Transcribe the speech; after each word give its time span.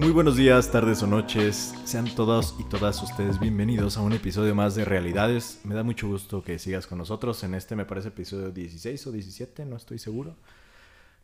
Muy 0.00 0.12
buenos 0.12 0.34
días, 0.34 0.70
tardes 0.70 1.02
o 1.02 1.06
noches. 1.06 1.74
Sean 1.84 2.06
todos 2.14 2.56
y 2.58 2.64
todas 2.64 3.02
ustedes 3.02 3.38
bienvenidos 3.38 3.98
a 3.98 4.00
un 4.00 4.14
episodio 4.14 4.54
más 4.54 4.74
de 4.74 4.86
Realidades. 4.86 5.60
Me 5.62 5.74
da 5.74 5.82
mucho 5.82 6.08
gusto 6.08 6.42
que 6.42 6.58
sigas 6.58 6.86
con 6.86 6.96
nosotros. 6.96 7.44
En 7.44 7.54
este 7.54 7.76
me 7.76 7.84
parece 7.84 8.08
episodio 8.08 8.50
16 8.50 9.06
o 9.06 9.12
17, 9.12 9.66
no 9.66 9.76
estoy 9.76 9.98
seguro. 9.98 10.36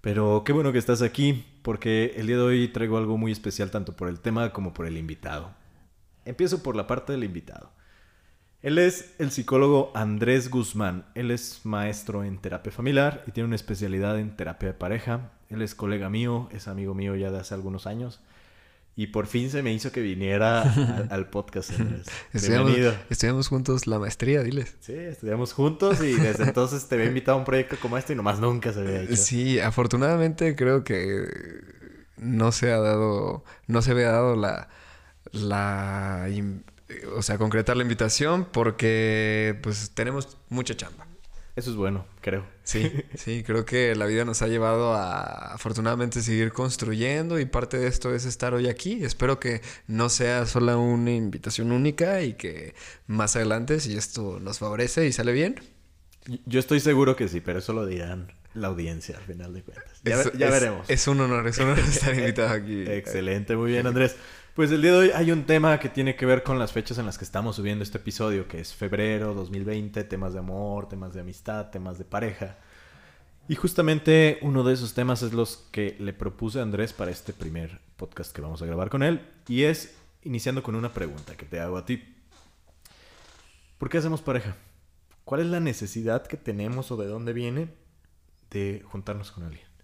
Pero 0.02 0.42
qué 0.44 0.52
bueno 0.52 0.72
que 0.72 0.78
estás 0.78 1.00
aquí 1.00 1.46
porque 1.62 2.12
el 2.16 2.26
día 2.26 2.36
de 2.36 2.42
hoy 2.42 2.68
traigo 2.68 2.98
algo 2.98 3.16
muy 3.16 3.32
especial 3.32 3.70
tanto 3.70 3.96
por 3.96 4.10
el 4.10 4.20
tema 4.20 4.52
como 4.52 4.74
por 4.74 4.84
el 4.84 4.98
invitado. 4.98 5.54
Empiezo 6.26 6.62
por 6.62 6.76
la 6.76 6.86
parte 6.86 7.12
del 7.12 7.24
invitado. 7.24 7.72
Él 8.60 8.76
es 8.76 9.14
el 9.18 9.30
psicólogo 9.30 9.90
Andrés 9.94 10.50
Guzmán. 10.50 11.06
Él 11.14 11.30
es 11.30 11.64
maestro 11.64 12.24
en 12.24 12.36
terapia 12.36 12.72
familiar 12.72 13.24
y 13.26 13.30
tiene 13.30 13.46
una 13.46 13.56
especialidad 13.56 14.18
en 14.18 14.36
terapia 14.36 14.68
de 14.68 14.74
pareja. 14.74 15.32
Él 15.48 15.62
es 15.62 15.74
colega 15.74 16.10
mío, 16.10 16.50
es 16.52 16.68
amigo 16.68 16.92
mío 16.94 17.16
ya 17.16 17.30
de 17.30 17.38
hace 17.38 17.54
algunos 17.54 17.86
años. 17.86 18.20
Y 18.98 19.08
por 19.08 19.26
fin 19.26 19.50
se 19.50 19.62
me 19.62 19.74
hizo 19.74 19.92
que 19.92 20.00
viniera 20.00 20.62
al, 21.10 21.28
podcast, 21.28 21.78
Andrés. 21.78 22.06
Bienvenido. 22.32 22.94
Estudiamos 23.10 23.46
juntos 23.46 23.86
la 23.86 23.98
maestría, 23.98 24.42
diles. 24.42 24.74
Sí, 24.80 24.94
estudiamos 24.94 25.52
juntos 25.52 26.00
y 26.00 26.14
desde 26.14 26.44
entonces 26.44 26.88
te 26.88 26.94
había 26.94 27.06
invitado 27.06 27.36
a 27.36 27.40
un 27.40 27.44
proyecto 27.44 27.76
como 27.78 27.98
este 27.98 28.14
y 28.14 28.16
nomás 28.16 28.40
nunca 28.40 28.72
se 28.72 28.80
había 28.80 29.02
hecho. 29.02 29.16
Sí, 29.16 29.60
afortunadamente 29.60 30.56
creo 30.56 30.82
que 30.82 31.26
no 32.16 32.52
se 32.52 32.72
ha 32.72 32.78
dado, 32.78 33.44
no 33.66 33.82
se 33.82 33.90
había 33.90 34.10
dado 34.10 34.34
la, 34.34 34.70
la, 35.32 36.26
o 37.14 37.20
sea, 37.20 37.36
concretar 37.36 37.76
la 37.76 37.82
invitación 37.82 38.46
porque 38.50 39.58
pues 39.62 39.90
tenemos 39.90 40.38
mucha 40.48 40.74
chamba. 40.74 41.05
Eso 41.56 41.70
es 41.70 41.76
bueno, 41.76 42.04
creo. 42.20 42.46
Sí, 42.64 42.92
sí, 43.14 43.42
creo 43.42 43.64
que 43.64 43.94
la 43.96 44.04
vida 44.04 44.26
nos 44.26 44.42
ha 44.42 44.46
llevado 44.46 44.92
a 44.92 45.54
afortunadamente 45.54 46.20
seguir 46.20 46.52
construyendo 46.52 47.40
y 47.40 47.46
parte 47.46 47.78
de 47.78 47.86
esto 47.88 48.14
es 48.14 48.26
estar 48.26 48.52
hoy 48.52 48.68
aquí. 48.68 49.02
Espero 49.02 49.40
que 49.40 49.62
no 49.86 50.10
sea 50.10 50.44
solo 50.44 50.78
una 50.78 51.12
invitación 51.12 51.72
única 51.72 52.20
y 52.20 52.34
que 52.34 52.74
más 53.06 53.36
adelante, 53.36 53.80
si 53.80 53.96
esto 53.96 54.38
nos 54.38 54.58
favorece 54.58 55.06
y 55.06 55.12
sale 55.12 55.32
bien. 55.32 55.56
Yo 56.44 56.60
estoy 56.60 56.80
seguro 56.80 57.16
que 57.16 57.26
sí, 57.26 57.40
pero 57.40 57.60
eso 57.60 57.72
lo 57.72 57.86
dirán 57.86 58.32
la 58.52 58.68
audiencia 58.68 59.16
al 59.16 59.24
final 59.24 59.54
de 59.54 59.62
cuentas. 59.62 60.02
Ya, 60.02 60.50
veremos. 60.50 60.88
Es 60.90 61.08
un 61.08 61.20
honor, 61.20 61.46
es 61.46 61.56
un 61.58 61.70
honor 61.70 61.78
estar 61.88 62.14
invitado 62.14 62.50
aquí. 62.50 62.84
Excelente, 62.86 63.56
muy 63.56 63.70
bien, 63.70 63.86
Andrés. 63.86 64.16
Pues 64.56 64.72
el 64.72 64.80
día 64.80 64.92
de 64.92 64.96
hoy 64.96 65.10
hay 65.10 65.32
un 65.32 65.44
tema 65.44 65.78
que 65.78 65.90
tiene 65.90 66.16
que 66.16 66.24
ver 66.24 66.42
con 66.42 66.58
las 66.58 66.72
fechas 66.72 66.96
en 66.96 67.04
las 67.04 67.18
que 67.18 67.26
estamos 67.26 67.56
subiendo 67.56 67.82
este 67.82 67.98
episodio, 67.98 68.48
que 68.48 68.58
es 68.58 68.72
febrero 68.72 69.34
2020, 69.34 70.02
temas 70.04 70.32
de 70.32 70.38
amor, 70.38 70.88
temas 70.88 71.12
de 71.12 71.20
amistad, 71.20 71.68
temas 71.68 71.98
de 71.98 72.06
pareja. 72.06 72.56
Y 73.48 73.54
justamente 73.54 74.38
uno 74.40 74.64
de 74.64 74.72
esos 74.72 74.94
temas 74.94 75.20
es 75.20 75.34
los 75.34 75.58
que 75.72 75.94
le 76.00 76.14
propuse 76.14 76.58
a 76.58 76.62
Andrés 76.62 76.94
para 76.94 77.10
este 77.10 77.34
primer 77.34 77.82
podcast 77.98 78.34
que 78.34 78.40
vamos 78.40 78.62
a 78.62 78.64
grabar 78.64 78.88
con 78.88 79.02
él. 79.02 79.28
Y 79.46 79.64
es 79.64 79.94
iniciando 80.22 80.62
con 80.62 80.74
una 80.74 80.94
pregunta 80.94 81.36
que 81.36 81.44
te 81.44 81.60
hago 81.60 81.76
a 81.76 81.84
ti. 81.84 82.16
¿Por 83.76 83.90
qué 83.90 83.98
hacemos 83.98 84.22
pareja? 84.22 84.56
¿Cuál 85.26 85.42
es 85.42 85.48
la 85.48 85.60
necesidad 85.60 86.26
que 86.26 86.38
tenemos 86.38 86.90
o 86.90 86.96
de 86.96 87.08
dónde 87.08 87.34
viene 87.34 87.68
de 88.48 88.82
juntarnos 88.86 89.32
con 89.32 89.44
alguien? 89.44 89.75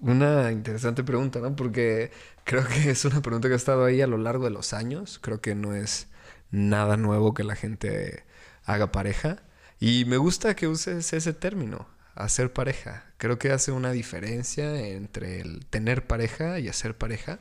Una 0.00 0.52
interesante 0.52 1.02
pregunta, 1.04 1.40
¿no? 1.40 1.56
Porque 1.56 2.10
creo 2.44 2.66
que 2.66 2.90
es 2.90 3.04
una 3.04 3.22
pregunta 3.22 3.48
que 3.48 3.54
ha 3.54 3.56
estado 3.56 3.84
ahí 3.84 4.00
a 4.02 4.06
lo 4.06 4.18
largo 4.18 4.44
de 4.44 4.50
los 4.50 4.72
años. 4.72 5.18
Creo 5.20 5.40
que 5.40 5.54
no 5.54 5.74
es 5.74 6.08
nada 6.50 6.96
nuevo 6.96 7.34
que 7.34 7.44
la 7.44 7.56
gente 7.56 8.24
haga 8.64 8.92
pareja. 8.92 9.42
Y 9.80 10.04
me 10.04 10.16
gusta 10.16 10.54
que 10.56 10.68
uses 10.68 11.12
ese 11.12 11.32
término, 11.32 11.88
hacer 12.14 12.52
pareja. 12.52 13.04
Creo 13.18 13.38
que 13.38 13.50
hace 13.50 13.72
una 13.72 13.92
diferencia 13.92 14.80
entre 14.80 15.40
el 15.40 15.66
tener 15.66 16.06
pareja 16.06 16.58
y 16.60 16.68
hacer 16.68 16.96
pareja. 16.96 17.40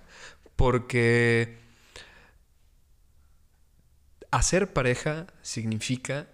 Porque 0.55 1.57
hacer 4.31 4.73
pareja 4.73 5.27
significa 5.41 6.27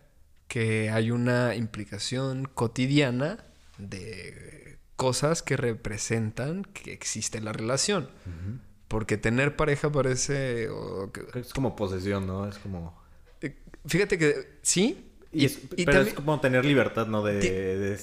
que 0.48 0.90
hay 0.90 1.12
una 1.12 1.56
implicación 1.56 2.46
cotidiana 2.46 3.46
de 3.78 4.79
cosas 5.00 5.42
que 5.42 5.56
representan 5.56 6.66
que 6.66 6.92
existe 6.92 7.40
la 7.40 7.54
relación. 7.54 8.10
Porque 8.90 9.16
tener 9.16 9.56
pareja 9.56 9.90
parece... 9.90 10.68
Es 11.36 11.54
como 11.54 11.78
posesión, 11.78 12.28
¿no? 12.28 12.46
Es 12.46 12.58
como... 12.58 13.02
Eh, 13.42 13.56
fíjate 13.86 14.18
que 14.18 14.58
sí. 14.62 15.10
Y, 15.32 15.48
pero 15.86 16.02
es 16.02 16.14
como 16.14 16.42
tener 16.42 16.66
libertad, 16.66 17.08
¿no? 17.08 17.24
De, 17.24 17.98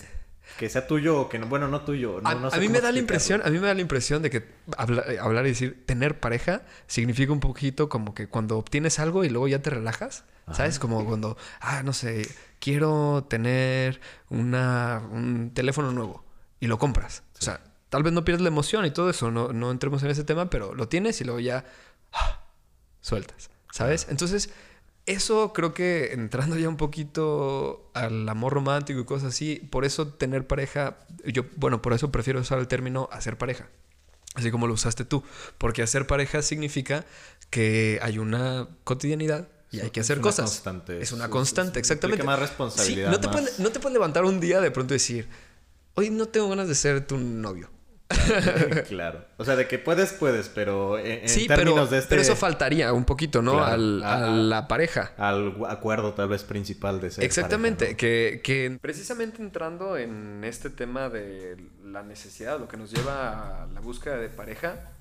que 0.59 0.71
sea 0.71 0.87
tuyo 0.87 1.21
o 1.21 1.29
que 1.29 1.39
no... 1.39 1.49
Bueno, 1.49 1.69
no 1.69 1.83
tuyo. 1.83 2.23
a, 2.25 2.59
mí 2.59 2.69
me 2.71 2.81
da 2.81 2.91
la 2.93 2.99
impresión, 2.99 3.43
a 3.45 3.51
mí 3.51 3.59
me 3.59 3.67
da 3.67 3.75
la 3.75 3.83
impresión 3.83 4.23
de 4.23 4.31
que 4.31 4.45
hablar 4.79 5.45
y 5.45 5.51
decir 5.51 5.85
tener 5.85 6.19
pareja 6.19 6.63
significa 6.87 7.31
un 7.31 7.41
poquito 7.41 7.91
como 7.91 8.15
que 8.15 8.27
cuando 8.27 8.57
obtienes 8.57 8.99
algo 9.01 9.23
y 9.23 9.29
luego 9.29 9.49
ya 9.49 9.61
te 9.61 9.69
relajas. 9.69 10.25
¿Sabes? 10.51 10.79
Como 10.79 11.05
cuando, 11.05 11.37
ah, 11.61 11.83
no 11.83 11.93
sé, 11.93 12.27
quiero 12.59 13.27
tener 13.29 14.01
una, 14.31 15.03
un 15.11 15.51
teléfono 15.53 15.93
nuevo 15.93 16.26
y 16.61 16.67
lo 16.67 16.79
compras. 16.79 17.23
O 17.39 17.43
sea, 17.43 17.61
tal 17.89 18.03
vez 18.03 18.13
no 18.13 18.25
pierdes 18.25 18.43
la 18.43 18.49
emoción 18.49 18.85
y 18.85 18.91
todo 18.91 19.11
eso, 19.11 19.31
no, 19.31 19.53
no 19.53 19.71
entremos 19.71 20.03
en 20.03 20.11
ese 20.11 20.25
tema, 20.25 20.51
pero 20.51 20.75
lo 20.75 20.89
tienes 20.89 21.21
y 21.21 21.25
luego 21.25 21.41
ya 21.41 21.65
¡ah! 22.13 22.45
sueltas, 23.01 23.51
¿sabes? 23.73 24.07
Entonces, 24.11 24.51
eso 25.07 25.53
creo 25.53 25.73
que 25.73 26.13
entrando 26.13 26.59
ya 26.59 26.69
un 26.69 26.77
poquito 26.77 27.91
al 27.95 28.29
amor 28.29 28.53
romántico 28.55 28.99
y 28.99 29.05
cosas 29.05 29.35
así, 29.35 29.57
por 29.71 29.85
eso 29.85 30.09
tener 30.09 30.47
pareja, 30.47 30.99
yo, 31.25 31.45
bueno, 31.57 31.81
por 31.81 31.93
eso 31.93 32.11
prefiero 32.11 32.41
usar 32.41 32.59
el 32.59 32.69
término 32.69 33.09
hacer 33.13 33.39
pareja. 33.39 33.69
Así 34.35 34.51
como 34.51 34.67
lo 34.67 34.75
usaste 34.75 35.07
tú. 35.07 35.23
Porque 35.57 35.83
hacer 35.83 36.07
pareja 36.07 36.43
significa 36.43 37.07
que 37.49 37.99
hay 38.03 38.19
una 38.19 38.69
cotidianidad 38.85 39.49
y 39.71 39.81
hay 39.81 39.91
que 39.91 40.01
hacer 40.01 40.21
cosas. 40.21 40.51
Constante. 40.51 41.01
Es 41.01 41.13
una 41.13 41.31
constante, 41.31 41.79
exactamente. 41.79 42.23
más 42.23 42.39
responsabilidad. 42.39 43.11
no, 43.11 43.21
te 43.21 43.29
Puedes, 43.29 43.59
no 43.59 43.71
te 43.71 43.81
puedes 43.81 43.95
levantar 43.95 44.25
un 44.25 44.41
día 44.41 44.61
de 44.61 44.71
pronto 44.71 44.93
y 44.93 44.97
decir, 44.97 45.29
hoy 45.97 46.11
no 46.11 46.27
tengo 46.27 46.49
ganas 46.49 46.69
de 46.69 46.75
ser 46.75 47.07
tu 47.07 47.19
novio. 47.19 47.71
claro. 48.89 49.25
O 49.39 49.45
sea, 49.45 49.57
de 49.57 49.69
que 49.69 49.79
puedes, 49.79 50.13
puedes, 50.13 50.49
pero 50.49 50.99
en, 50.99 51.27
términos 51.47 51.91
de 51.91 51.99
este... 51.99 52.11
Pero 52.11 52.23
eso 52.23 52.37
faltaría 52.37 52.93
un 52.93 53.05
poquito, 53.05 53.43
¿no? 53.43 53.63
Al, 53.63 54.03
a, 54.03 54.29
la 54.29 54.67
pareja. 54.67 55.13
Al 55.19 55.55
acuerdo 55.69 56.15
tal 56.15 56.29
vez 56.29 56.43
principal 56.43 57.01
de 57.01 57.11
ser 57.11 57.25
Exactamente. 57.25 57.97
que, 57.97 58.41
que 58.43 58.79
precisamente 58.81 59.43
entrando 59.43 59.97
en 59.99 60.43
este 60.45 60.71
tema 60.71 61.11
de 61.11 61.57
la 61.85 62.03
necesidad, 62.03 62.59
lo 62.59 62.69
que 62.69 62.77
nos 62.77 62.93
lleva 62.93 63.65
a 63.65 63.67
la 63.67 63.81
búsqueda 63.81 64.17
de 64.17 64.31
pareja, 64.31 64.93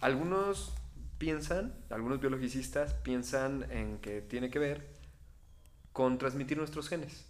algunos 0.00 0.72
piensan, 1.18 1.74
algunos 1.90 2.20
biologicistas 2.20 2.94
piensan 2.94 3.66
en 3.70 3.98
que 3.98 4.22
tiene 4.22 4.50
que 4.50 4.58
ver 4.58 4.86
con 5.92 6.18
transmitir 6.18 6.56
nuestros 6.56 6.88
genes. 6.88 7.26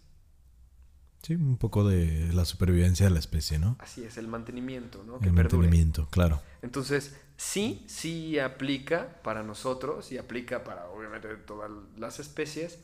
Sí, 1.25 1.37
un 1.37 1.57
poco 1.57 1.89
de 1.89 2.31
la 2.35 2.45
supervivencia 2.45 3.07
de 3.07 3.11
la 3.11 3.19
especie, 3.19 3.59
¿no? 3.59 3.77
Así 3.79 4.05
es, 4.05 4.19
el 4.19 4.29
mantenimiento, 4.29 5.03
¿no? 5.05 5.19
el 5.23 5.33
mantenimiento, 5.33 6.07
claro. 6.11 6.43
Entonces, 6.61 7.17
sí, 7.38 7.82
sí 7.88 8.38
aplica 8.38 9.23
para 9.23 9.43
nosotros 9.43 10.12
y 10.12 10.19
aplica 10.19 10.65
para, 10.65 10.87
obviamente, 10.91 11.29
todas 11.37 11.71
las 11.97 12.21
especies, 12.21 12.79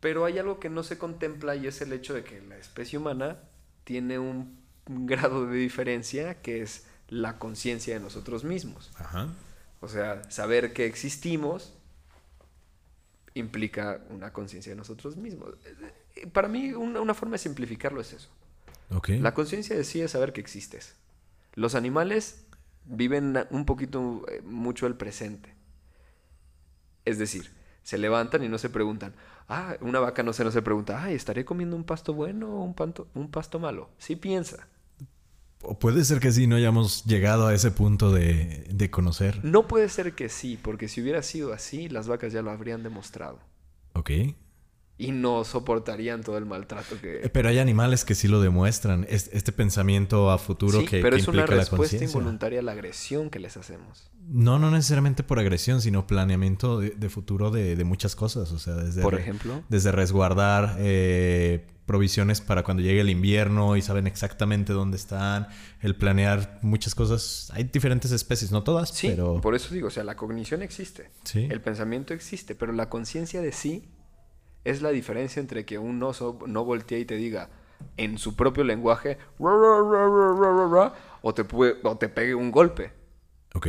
pero 0.00 0.24
hay 0.24 0.38
algo 0.38 0.58
que 0.58 0.70
no 0.70 0.82
se 0.84 0.96
contempla 0.96 1.54
y 1.54 1.66
es 1.66 1.82
el 1.82 1.92
hecho 1.92 2.14
de 2.14 2.24
que 2.24 2.40
la 2.40 2.56
especie 2.56 2.98
humana 2.98 3.40
tiene 3.84 4.18
un, 4.18 4.64
grado 4.88 5.46
de 5.46 5.58
diferencia 5.58 6.40
que 6.40 6.62
es 6.62 6.86
la 7.08 7.38
conciencia 7.38 7.92
de 7.92 8.00
nosotros 8.00 8.44
mismos. 8.44 8.90
Ajá. 8.96 9.28
O 9.80 9.88
sea, 9.88 10.30
saber 10.30 10.72
que 10.72 10.86
existimos 10.86 11.74
implica 13.34 14.00
una 14.08 14.32
conciencia 14.32 14.70
de 14.72 14.76
nosotros 14.76 15.16
mismos 15.16 15.54
para 16.32 16.48
mí 16.48 16.72
una, 16.72 17.14
forma 17.14 17.34
de 17.34 17.38
simplificarlo 17.38 18.00
es 18.00 18.12
eso. 18.12 18.28
La 19.06 19.34
conciencia 19.34 19.76
de 19.76 19.84
sí 19.84 20.00
es 20.00 20.12
saber 20.12 20.32
que 20.32 20.40
existes. 20.40 20.94
Los 21.54 21.74
animales 21.74 22.44
viven 22.84 23.36
un 23.50 23.64
poquito, 23.66 24.24
eh, 24.28 24.42
mucho 24.42 24.86
el 24.86 24.94
presente. 24.94 25.54
Es 27.04 27.18
decir, 27.18 27.50
se 27.82 27.98
levantan 27.98 28.44
y 28.44 28.48
no 28.48 28.58
se 28.58 28.70
preguntan, 28.70 29.14
ah, 29.48 29.76
una 29.80 30.00
vaca 30.00 30.22
no 30.22 30.32
se, 30.32 30.44
no 30.44 30.50
se 30.50 30.62
pregunta, 30.62 31.02
ay, 31.02 31.14
¿estaré 31.14 31.44
comiendo 31.44 31.76
un 31.76 31.84
pasto 31.84 32.14
bueno 32.14 32.48
o 32.48 32.62
un, 32.62 32.74
un 33.14 33.30
pasto 33.30 33.58
malo? 33.58 33.90
Sí 33.98 34.16
piensa. 34.16 34.68
O 35.62 35.78
puede 35.78 36.04
ser 36.04 36.20
que 36.20 36.30
sí, 36.30 36.46
no 36.46 36.56
hayamos 36.56 37.04
llegado 37.04 37.48
a 37.48 37.54
ese 37.54 37.70
punto 37.70 38.12
de, 38.12 38.66
de 38.70 38.90
conocer. 38.90 39.44
No 39.44 39.66
puede 39.66 39.88
ser 39.88 40.14
que 40.14 40.28
sí, 40.28 40.58
porque 40.60 40.86
si 40.86 41.00
hubiera 41.00 41.22
sido 41.22 41.52
así, 41.52 41.88
las 41.88 42.06
vacas 42.06 42.32
ya 42.32 42.42
lo 42.42 42.50
habrían 42.50 42.82
demostrado. 42.82 43.40
Ok. 43.94 44.10
Y 44.98 45.12
no 45.12 45.44
soportarían 45.44 46.22
todo 46.22 46.38
el 46.38 46.46
maltrato 46.46 46.94
Eh, 47.02 47.20
que... 47.22 47.28
Pero 47.28 47.50
hay 47.50 47.58
animales 47.58 48.04
que 48.06 48.14
sí 48.14 48.28
lo 48.28 48.40
demuestran. 48.40 49.04
Es- 49.10 49.28
Este 49.32 49.52
pensamiento 49.52 50.30
a 50.30 50.38
futuro 50.38 50.80
Sí, 50.80 50.86
que, 50.86 51.00
pero 51.02 51.16
que 51.16 51.22
es 51.22 51.28
una 51.28 51.40
implica 51.42 51.54
la 51.56 51.60
respuesta 51.60 52.02
involuntaria 52.02 52.60
a 52.60 52.62
la 52.62 52.72
agresión 52.72 53.28
que 53.28 53.38
les 53.38 53.56
hacemos. 53.58 54.10
No, 54.28 54.58
no 54.58 54.70
necesariamente 54.70 55.22
por 55.22 55.38
agresión, 55.38 55.82
sino 55.82 56.06
planeamiento 56.06 56.80
de, 56.80 56.90
de 56.90 57.08
futuro 57.10 57.50
de, 57.50 57.76
de 57.76 57.84
muchas 57.84 58.16
cosas. 58.16 58.50
O 58.52 58.58
sea, 58.58 58.74
desde, 58.74 59.02
Por 59.02 59.14
ejemplo. 59.16 59.62
desde 59.68 59.92
resguardar 59.92 60.76
eh, 60.78 61.66
provisiones 61.84 62.40
para 62.40 62.62
cuando 62.64 62.82
llegue 62.82 63.02
el 63.02 63.10
invierno 63.10 63.76
y 63.76 63.82
saben 63.82 64.06
exactamente 64.06 64.72
dónde 64.72 64.96
están, 64.96 65.46
el 65.82 65.94
planear 65.94 66.58
muchas 66.62 66.94
cosas. 66.94 67.50
Hay 67.54 67.64
diferentes 67.64 68.10
especies, 68.12 68.50
no 68.50 68.62
todas, 68.64 68.88
Sí, 68.90 69.08
pero... 69.10 69.40
por 69.42 69.54
eso 69.54 69.72
digo, 69.74 69.88
o 69.88 69.90
sea, 69.90 70.02
la 70.04 70.16
cognición 70.16 70.62
existe. 70.62 71.10
Sí. 71.24 71.46
El 71.50 71.60
pensamiento 71.60 72.14
existe, 72.14 72.54
pero 72.54 72.72
la 72.72 72.88
conciencia 72.88 73.40
de 73.42 73.52
sí 73.52 73.84
es 74.70 74.82
la 74.82 74.90
diferencia 74.90 75.40
entre 75.40 75.64
que 75.64 75.78
un 75.78 76.02
oso 76.02 76.38
no 76.46 76.64
voltee 76.64 77.00
y 77.00 77.04
te 77.04 77.16
diga 77.16 77.48
en 77.96 78.18
su 78.18 78.36
propio 78.36 78.64
lenguaje 78.64 79.18
o 81.22 81.34
te, 81.34 81.44
puede- 81.44 81.76
o 81.82 81.96
te 81.96 82.08
pegue 82.08 82.34
un 82.34 82.50
golpe, 82.50 82.92
Ok, 83.54 83.66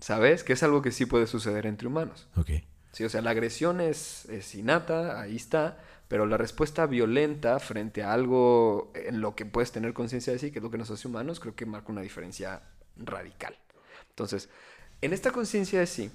¿sabes? 0.00 0.44
Que 0.44 0.52
es 0.54 0.62
algo 0.62 0.82
que 0.82 0.92
sí 0.92 1.06
puede 1.06 1.26
suceder 1.26 1.66
entre 1.66 1.88
humanos. 1.88 2.28
ok. 2.36 2.50
Sí, 2.92 3.04
o 3.04 3.08
sea, 3.10 3.22
la 3.22 3.30
agresión 3.30 3.80
es, 3.80 4.24
es 4.26 4.54
innata, 4.54 5.20
ahí 5.20 5.36
está, 5.36 5.78
pero 6.08 6.26
la 6.26 6.38
respuesta 6.38 6.86
violenta 6.86 7.58
frente 7.58 8.02
a 8.02 8.12
algo 8.12 8.90
en 8.94 9.20
lo 9.20 9.34
que 9.36 9.46
puedes 9.46 9.72
tener 9.72 9.92
conciencia 9.92 10.32
de 10.32 10.38
sí, 10.38 10.50
que 10.50 10.60
es 10.60 10.62
lo 10.62 10.70
que 10.70 10.78
nos 10.78 10.90
hace 10.90 11.08
humanos, 11.08 11.40
creo 11.40 11.54
que 11.54 11.66
marca 11.66 11.92
una 11.92 12.00
diferencia 12.00 12.62
radical. 12.96 13.56
Entonces, 14.10 14.48
en 15.02 15.12
esta 15.12 15.30
conciencia 15.30 15.80
de 15.80 15.86
sí, 15.86 16.10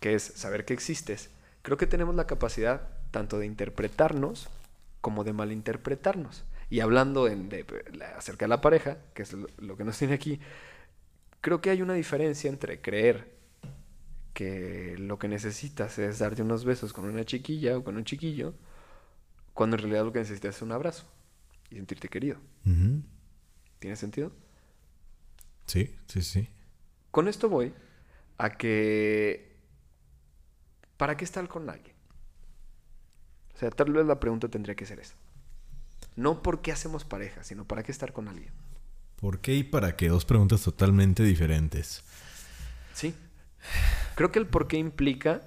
que 0.00 0.14
es 0.14 0.22
saber 0.24 0.64
que 0.64 0.74
existes, 0.74 1.30
creo 1.62 1.76
que 1.76 1.86
tenemos 1.86 2.14
la 2.16 2.26
capacidad 2.26 2.88
tanto 3.16 3.38
de 3.38 3.46
interpretarnos 3.46 4.50
como 5.00 5.24
de 5.24 5.32
malinterpretarnos. 5.32 6.44
Y 6.68 6.80
hablando 6.80 7.28
en- 7.28 7.48
de- 7.48 7.64
acerca 8.14 8.44
de 8.44 8.48
la 8.50 8.60
pareja, 8.60 8.98
que 9.14 9.22
es 9.22 9.32
lo, 9.32 9.74
que 9.78 9.84
nos 9.84 9.96
tiene 9.96 10.12
aquí, 10.12 10.38
creo 11.40 11.62
que 11.62 11.70
hay 11.70 11.80
una 11.80 11.94
diferencia 11.94 12.50
entre 12.50 12.82
creer 12.82 13.34
que 14.34 14.96
lo 14.98 15.18
que 15.18 15.28
necesitas 15.28 15.98
es 15.98 16.18
darte 16.18 16.42
unos 16.42 16.66
besos 16.66 16.92
con 16.92 17.06
una 17.06 17.24
chiquilla 17.24 17.78
o 17.78 17.84
con 17.84 17.96
un 17.96 18.04
chiquillo, 18.04 18.52
cuando 19.54 19.76
en 19.76 19.82
realidad 19.84 20.04
lo 20.04 20.12
que 20.12 20.18
necesitas 20.18 20.56
es 20.56 20.60
un 20.62 20.72
abrazo 20.72 21.06
y 21.70 21.76
sentirte 21.76 22.08
querido. 22.08 22.36
¿Tiene 23.78 23.96
sentido? 23.96 24.30
Sí, 25.64 25.96
sí, 26.06 26.20
sí. 26.20 26.50
Con 27.10 27.28
esto 27.28 27.48
voy 27.48 27.72
a 28.36 28.50
que... 28.50 29.56
¿Para 30.98 31.16
qué 31.16 31.24
estar 31.24 31.48
con 31.48 31.70
alguien? 31.70 31.95
O 33.56 33.58
sea, 33.58 33.70
tal 33.70 33.90
vez 33.92 34.04
la 34.06 34.20
pregunta 34.20 34.48
tendría 34.48 34.74
que 34.76 34.86
ser 34.86 35.00
esa. 35.00 35.14
No 36.14 36.42
por 36.42 36.60
qué 36.62 36.72
hacemos 36.72 37.04
pareja, 37.04 37.42
sino 37.42 37.64
para 37.66 37.82
qué 37.82 37.90
estar 37.90 38.12
con 38.12 38.28
alguien. 38.28 38.52
¿Por 39.20 39.40
qué 39.40 39.54
y 39.54 39.64
para 39.64 39.96
qué? 39.96 40.08
Dos 40.08 40.24
preguntas 40.26 40.62
totalmente 40.62 41.22
diferentes. 41.22 42.04
Sí. 42.92 43.14
Creo 44.14 44.30
que 44.30 44.38
el 44.38 44.46
por 44.46 44.68
qué 44.68 44.76
implica 44.76 45.42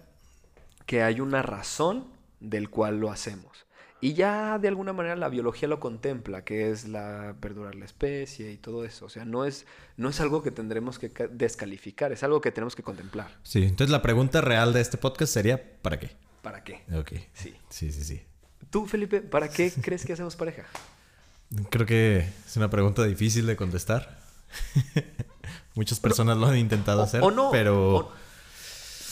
que 0.85 1.03
hay 1.03 1.21
una 1.21 1.41
razón 1.43 2.07
del 2.39 2.69
cual 2.69 2.99
lo 2.99 3.11
hacemos. 3.11 3.65
Y 4.01 4.13
ya 4.13 4.57
de 4.59 4.69
alguna 4.69 4.93
manera 4.93 5.15
la 5.15 5.29
biología 5.29 5.67
lo 5.67 5.79
contempla, 5.79 6.43
que 6.43 6.71
es 6.71 6.87
la 6.87 7.35
perdurar 7.39 7.75
la 7.75 7.85
especie 7.85 8.51
y 8.51 8.57
todo 8.57 8.85
eso. 8.85 9.05
O 9.05 9.09
sea, 9.09 9.25
no 9.25 9.45
es, 9.45 9.65
no 9.97 10.09
es 10.09 10.19
algo 10.21 10.41
que 10.41 10.51
tendremos 10.51 10.97
que 10.97 11.11
ca- 11.11 11.27
descalificar, 11.27 12.11
es 12.11 12.23
algo 12.23 12.41
que 12.41 12.51
tenemos 12.51 12.75
que 12.75 12.81
contemplar. 12.83 13.29
Sí, 13.43 13.61
entonces 13.63 13.91
la 13.91 14.01
pregunta 14.01 14.41
real 14.41 14.71
de 14.73 14.81
este 14.81 14.97
podcast 14.97 15.33
sería 15.33 15.61
¿para 15.81 15.99
qué? 15.99 16.15
¿Para 16.59 16.63
qué? 16.63 16.81
Ok. 16.97 17.11
Sí. 17.33 17.55
Sí, 17.69 17.91
sí, 17.91 18.03
sí. 18.03 18.21
Tú, 18.69 18.85
Felipe, 18.85 19.21
¿para 19.21 19.47
qué 19.49 19.71
crees 19.81 20.05
que 20.05 20.13
hacemos 20.13 20.35
pareja? 20.35 20.63
Creo 21.69 21.85
que 21.85 22.27
es 22.47 22.57
una 22.57 22.69
pregunta 22.69 23.03
difícil 23.05 23.45
de 23.45 23.55
contestar. 23.55 24.19
Muchas 25.75 25.99
personas 25.99 26.37
lo 26.37 26.47
han 26.47 26.57
intentado 26.57 27.01
O- 27.01 27.03
hacer, 27.03 27.23
o 27.23 27.31
no. 27.31 27.49
pero 27.51 27.95
o- 27.95 28.11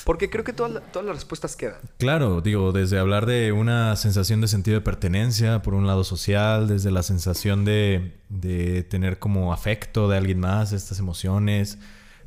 porque 0.04 0.30
creo 0.30 0.44
que 0.46 0.54
todas, 0.54 0.82
todas 0.94 1.06
las 1.06 1.16
respuestas 1.16 1.56
quedan. 1.58 1.80
claro, 1.98 2.40
digo, 2.42 2.72
desde 2.72 2.98
hablar 2.98 3.26
de 3.26 3.52
una 3.52 3.94
sensación 3.98 4.40
de 4.40 4.48
sentido 4.48 4.76
de 4.76 4.82
pertenencia, 4.82 5.62
por 5.62 5.74
un 5.74 5.86
lado 5.86 6.04
social, 6.06 6.68
desde 6.70 6.92
la 6.92 7.04
sensación 7.04 7.66
de, 7.66 8.16
de 8.30 8.84
tener 8.84 9.20
como 9.20 9.52
afecto 9.52 10.08
de 10.08 10.18
alguien 10.18 10.40
más, 10.40 10.72
estas 10.72 11.00
emociones, 11.00 11.78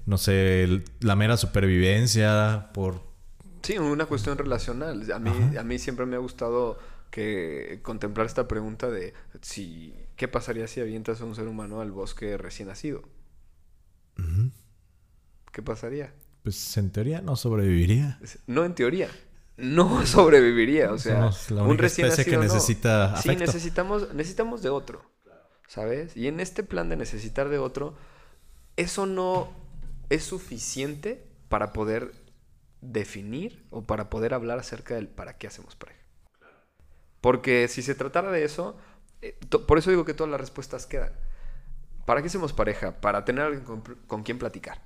no 0.07 0.19
sé, 0.19 0.83
la 1.01 1.17
mera 1.17 1.37
supervivencia, 1.39 2.69
por... 2.75 3.09
Sí, 3.63 3.79
una 3.79 4.07
cuestión 4.07 4.39
relacional. 4.39 5.11
A 5.13 5.19
mí, 5.19 5.31
Ajá. 5.31 5.61
a 5.61 5.65
mí 5.65 5.79
siempre 5.79 6.07
me 6.07 6.17
ha 6.17 6.19
gustado 6.21 6.79
que 7.11 7.81
contemplar 7.83 8.27
esta 8.27 8.47
pregunta 8.49 8.89
de 8.89 9.15
si 9.43 9.95
qué 10.17 10.29
pasaría 10.29 10.67
si 10.69 10.81
avientas 10.81 11.21
a 11.21 11.25
un 11.25 11.35
ser 11.35 11.49
humano 11.49 11.81
al 11.81 11.91
bosque 11.91 12.37
recién 12.39 12.69
nacido. 12.69 13.03
¿Qué 15.53 15.63
pasaría? 15.63 16.13
Pues 16.43 16.77
en 16.77 16.91
teoría 16.91 17.21
no 17.21 17.37
sobreviviría. 17.37 18.19
No 18.47 18.65
en 18.65 18.75
teoría. 18.75 19.09
No 19.57 20.07
sobreviviría. 20.07 20.93
O 20.93 20.99
sea, 20.99 21.31
un 21.51 21.79
recién 21.79 22.07
especie 22.07 22.25
que 22.25 22.37
nacido 22.37 22.39
no. 22.39 22.55
necesita 22.55 23.17
Sí, 23.17 23.37
necesitamos, 23.37 24.15
necesitamos 24.15 24.63
de 24.63 24.71
otro. 24.71 25.03
¿Sabes? 25.67 26.17
Y 26.17 26.27
en 26.27 26.41
este 26.41 26.63
plan 26.63 26.89
de 26.89 26.97
necesitar 26.97 27.49
de 27.49 27.59
otro, 27.59 27.97
eso 28.77 29.07
no 29.07 29.49
es 30.09 30.25
suficiente 30.25 31.25
para 31.49 31.73
poder 31.73 32.13
definir 32.81 33.65
o 33.71 33.85
para 33.85 34.11
poder 34.11 34.35
hablar 34.35 34.59
acerca 34.59 34.95
del 34.95 35.09
para 35.09 35.39
qué 35.39 35.47
hacemos 35.47 35.77
pareja. 35.77 36.01
Porque 37.21 37.69
si 37.69 37.83
se 37.83 37.95
tratara 37.95 38.31
de 38.31 38.45
eso, 38.45 38.77
eh, 39.23 39.39
por 39.67 39.79
eso 39.79 39.91
digo 39.91 40.05
que 40.05 40.15
todas 40.15 40.31
las 40.31 40.41
respuestas 40.41 40.87
quedan. 40.87 41.13
¿Para 42.07 42.23
qué 42.23 42.29
hacemos 42.29 42.53
pareja? 42.53 43.01
Para 43.01 43.25
tener 43.25 43.45
alguien 43.45 43.65
con, 43.65 43.83
con 44.07 44.23
quien 44.23 44.39
platicar, 44.39 44.81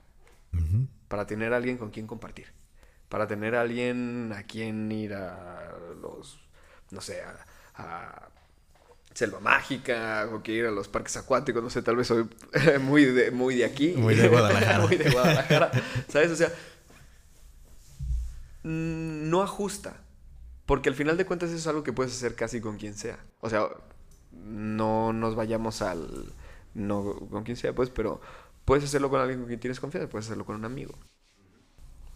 para 1.08 1.26
tener 1.26 1.52
alguien 1.54 1.78
con 1.78 1.90
quien 1.90 2.06
compartir, 2.06 2.52
para 3.08 3.26
tener 3.26 3.54
alguien 3.54 4.32
a 4.36 4.42
quien 4.42 4.90
ir 4.90 5.14
a 5.14 5.74
los, 6.00 6.40
no 6.90 7.00
sé, 7.00 7.22
a, 7.22 7.46
a 7.76 8.28
Selva 9.14 9.38
Mágica, 9.38 10.28
o 10.32 10.42
que 10.42 10.52
ir 10.52 10.66
a 10.66 10.72
los 10.72 10.88
parques 10.88 11.16
acuáticos, 11.16 11.62
no 11.62 11.70
sé, 11.70 11.82
tal 11.82 11.96
vez 11.96 12.08
soy 12.08 12.28
muy 12.80 13.04
de, 13.04 13.30
muy 13.30 13.54
de 13.54 13.64
aquí. 13.64 13.94
Muy 13.96 14.16
de 14.16 14.28
Guadalajara. 14.28 14.78
muy 14.86 14.96
de 14.96 15.10
Guadalajara, 15.10 15.70
¿sabes? 16.08 16.32
O 16.32 16.36
sea, 16.36 16.52
no 18.64 19.42
ajusta. 19.42 20.00
Porque 20.66 20.88
al 20.88 20.94
final 20.94 21.16
de 21.16 21.26
cuentas 21.26 21.50
eso 21.50 21.58
es 21.58 21.66
algo 21.66 21.84
que 21.84 21.92
puedes 21.92 22.12
hacer 22.12 22.34
casi 22.34 22.60
con 22.60 22.78
quien 22.78 22.94
sea. 22.94 23.18
O 23.40 23.50
sea, 23.50 23.68
no 24.32 25.12
nos 25.12 25.36
vayamos 25.36 25.82
al... 25.82 26.32
No 26.72 27.14
con 27.30 27.44
quien 27.44 27.56
sea, 27.56 27.72
pues, 27.72 27.90
pero 27.90 28.20
puedes 28.64 28.82
hacerlo 28.82 29.08
con 29.08 29.20
alguien 29.20 29.38
con 29.38 29.46
quien 29.46 29.60
tienes 29.60 29.78
confianza, 29.78 30.10
puedes 30.10 30.26
hacerlo 30.26 30.44
con 30.44 30.56
un 30.56 30.64
amigo. 30.64 30.94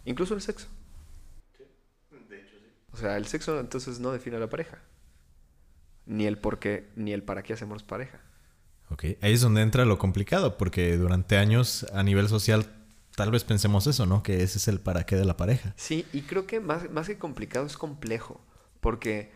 Incluso 0.03 0.33
el 0.33 0.41
sexo. 0.41 0.67
O 2.91 2.97
sea, 2.97 3.15
el 3.15 3.27
sexo 3.27 3.57
entonces 3.59 3.99
no 3.99 4.11
define 4.11 4.35
a 4.35 4.39
la 4.39 4.49
pareja. 4.49 4.79
Ni 6.05 6.25
el 6.25 6.39
por 6.39 6.59
qué, 6.59 6.89
ni 6.95 7.13
el 7.13 7.23
para 7.23 7.43
qué 7.43 7.53
hacemos 7.53 7.83
pareja. 7.83 8.19
Ok, 8.89 9.03
ahí 9.21 9.33
es 9.33 9.41
donde 9.41 9.61
entra 9.61 9.85
lo 9.85 9.99
complicado, 9.99 10.57
porque 10.57 10.97
durante 10.97 11.37
años 11.37 11.85
a 11.93 12.01
nivel 12.03 12.27
social 12.27 12.65
tal 13.19 13.31
vez 13.31 13.43
pensemos 13.43 13.85
eso, 13.85 14.05
¿no? 14.05 14.23
Que 14.23 14.43
ese 14.43 14.59
es 14.59 14.69
el 14.69 14.79
para 14.79 15.05
qué 15.05 15.17
de 15.17 15.25
la 15.25 15.35
pareja. 15.35 15.73
Sí, 15.75 16.05
y 16.13 16.21
creo 16.21 16.47
que 16.47 16.61
más, 16.61 16.89
más 16.89 17.07
que 17.07 17.17
complicado 17.17 17.65
es 17.65 17.75
complejo, 17.75 18.39
porque 18.79 19.29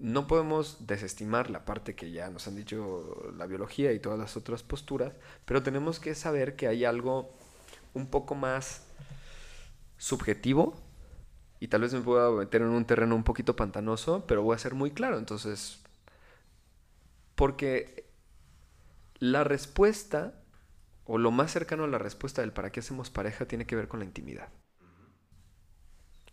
no 0.00 0.26
podemos 0.26 0.86
desestimar 0.86 1.50
la 1.50 1.66
parte 1.66 1.94
que 1.94 2.10
ya 2.10 2.30
nos 2.30 2.48
han 2.48 2.56
dicho 2.56 3.30
la 3.36 3.44
biología 3.44 3.92
y 3.92 3.98
todas 3.98 4.18
las 4.18 4.38
otras 4.38 4.62
posturas, 4.62 5.12
pero 5.44 5.62
tenemos 5.62 6.00
que 6.00 6.14
saber 6.14 6.56
que 6.56 6.68
hay 6.68 6.86
algo 6.86 7.30
un 7.92 8.06
poco 8.06 8.34
más 8.34 8.86
subjetivo 9.98 10.80
y 11.60 11.68
tal 11.68 11.82
vez 11.82 11.92
me 11.92 12.00
pueda 12.00 12.30
meter 12.30 12.62
en 12.62 12.68
un 12.68 12.86
terreno 12.86 13.14
un 13.14 13.24
poquito 13.24 13.54
pantanoso, 13.56 14.24
pero 14.26 14.42
voy 14.42 14.54
a 14.54 14.58
ser 14.58 14.72
muy 14.72 14.90
claro, 14.90 15.18
entonces, 15.18 15.80
porque 17.34 18.08
la 19.18 19.44
respuesta 19.44 20.32
o 21.08 21.18
lo 21.18 21.30
más 21.32 21.50
cercano 21.50 21.84
a 21.84 21.88
la 21.88 21.98
respuesta 21.98 22.42
del 22.42 22.52
para 22.52 22.70
qué 22.70 22.80
hacemos 22.80 23.10
pareja 23.10 23.46
tiene 23.48 23.66
que 23.66 23.74
ver 23.74 23.88
con 23.88 23.98
la 23.98 24.04
intimidad. 24.04 24.50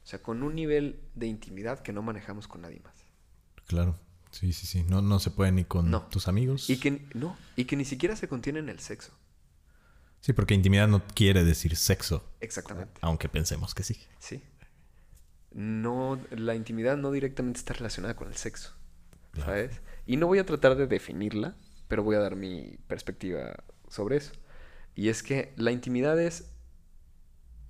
O 0.03 0.07
sea, 0.07 0.21
con 0.21 0.43
un 0.43 0.53
nivel 0.53 0.99
de 1.15 1.25
intimidad 1.25 1.79
que 1.79 1.93
no 1.93 2.03
manejamos 2.03 2.47
con 2.47 2.61
nadie 2.61 2.79
más. 2.81 2.93
Claro, 3.65 3.97
sí, 4.29 4.53
sí, 4.53 4.67
sí. 4.67 4.83
No, 4.83 5.01
no 5.01 5.17
se 5.19 5.31
puede 5.31 5.51
ni 5.51 5.63
con 5.63 5.89
No. 5.89 6.03
tus 6.03 6.27
amigos. 6.27 6.69
Y 6.69 6.77
que, 6.79 7.07
no, 7.15 7.35
y 7.55 7.65
que 7.65 7.75
ni 7.75 7.85
siquiera 7.85 8.15
se 8.15 8.27
contiene 8.27 8.59
en 8.59 8.69
el 8.69 8.79
sexo. 8.79 9.13
Sí, 10.19 10.33
porque 10.33 10.53
intimidad 10.53 10.87
no 10.87 11.03
quiere 11.07 11.43
decir 11.43 11.75
sexo, 11.75 12.23
Exactamente. 12.41 12.99
aunque 13.01 13.29
pensemos 13.29 13.73
que 13.73 13.83
sí. 13.83 13.97
Sí. 14.19 14.43
No, 15.51 16.19
la 16.31 16.53
intimidad 16.55 16.97
no 16.97 17.11
directamente 17.11 17.59
está 17.59 17.73
relacionada 17.73 18.15
con 18.15 18.27
el 18.27 18.35
sexo. 18.35 18.73
Claro. 19.31 19.51
¿Sabes? 19.51 19.81
Y 20.05 20.17
no 20.17 20.27
voy 20.27 20.39
a 20.39 20.45
tratar 20.45 20.75
de 20.75 20.87
definirla, 20.87 21.55
pero 21.87 22.03
voy 22.03 22.15
a 22.15 22.19
dar 22.19 22.35
mi 22.35 22.77
perspectiva 22.87 23.63
sobre 23.87 24.17
eso. 24.17 24.33
Y 24.95 25.09
es 25.09 25.23
que 25.23 25.53
la 25.57 25.71
intimidad 25.71 26.19
es 26.19 26.49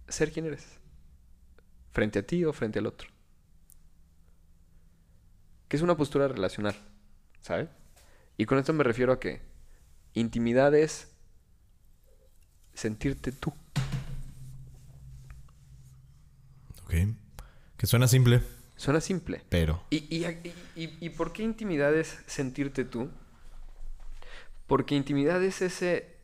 ser 0.08 0.32
quien 0.32 0.46
eres. 0.46 0.65
Frente 1.91 2.20
a 2.20 2.24
ti 2.27 2.44
o 2.46 2.53
frente 2.53 2.79
al 2.79 2.86
otro. 2.86 3.10
Que 5.67 5.77
es 5.77 5.82
una 5.82 5.98
postura 5.98 6.27
relacional, 6.27 6.75
¿sabes? 7.41 7.70
Y 8.38 8.46
con 8.46 8.58
esto 8.60 8.74
me 8.74 8.84
refiero 8.84 9.12
a 9.13 9.20
que 9.20 9.41
intimidad 10.13 10.75
es 10.75 11.08
sentirte 12.74 13.32
tú. 13.32 13.53
Ok. 16.84 16.94
Que 17.77 17.88
suena 17.88 18.08
simple, 18.08 18.41
Suena 18.75 19.01
simple. 19.01 19.41
pero... 19.50 19.82
¿Y, 19.89 19.98
y, 20.15 20.25
y- 20.75 20.98
y 21.00 21.10
por 21.12 21.34
qué 21.34 21.44
intimidad 21.44 21.96
es 21.96 22.20
sentirte 22.27 22.84
tú? 22.86 23.10
Porque 24.67 24.96
intimidad 24.96 25.41
es 25.44 25.62
ese 25.62 26.15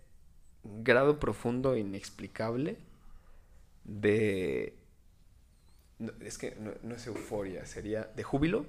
grado 0.64 1.20
profundo 1.20 1.76
inexplicable 1.78 2.78
de... 3.84 4.78
no, 6.00 6.12
es 6.22 6.38
que 6.38 6.56
no, 6.56 6.72
no 6.84 6.96
es 6.96 7.08
euforia, 7.08 7.66
sería 7.66 8.04
de 8.04 8.24
júbilo, 8.24 8.66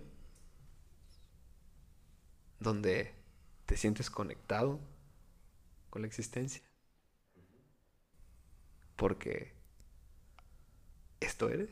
donde 2.61 3.13
te 3.67 3.77
sientes 3.77 4.11
conectado 4.11 4.81
con 5.91 6.03
la 6.03 6.09
existencia. 6.09 6.63
Porque 8.97 9.53
esto 11.21 11.49
eres. 11.51 11.71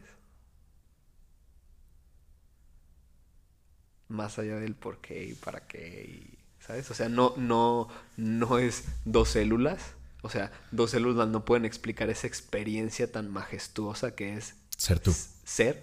más 4.11 4.39
allá 4.39 4.57
del 4.57 4.75
por 4.75 4.99
qué 4.99 5.25
y 5.25 5.35
para 5.35 5.67
qué 5.67 6.03
y, 6.05 6.39
¿sabes? 6.65 6.91
O 6.91 6.95
sea, 6.95 7.09
no, 7.09 7.35
no, 7.37 7.89
no 8.17 8.59
es 8.59 8.85
dos 9.05 9.31
células. 9.31 9.95
O 10.23 10.29
sea, 10.29 10.53
dos 10.71 10.91
células 10.91 11.29
no 11.29 11.45
pueden 11.45 11.65
explicar 11.65 12.11
esa 12.11 12.27
experiencia 12.27 13.11
tan 13.11 13.31
majestuosa 13.31 14.15
que 14.15 14.37
es 14.37 14.55
Ser 14.77 14.99
tú. 14.99 15.15
ser. 15.45 15.83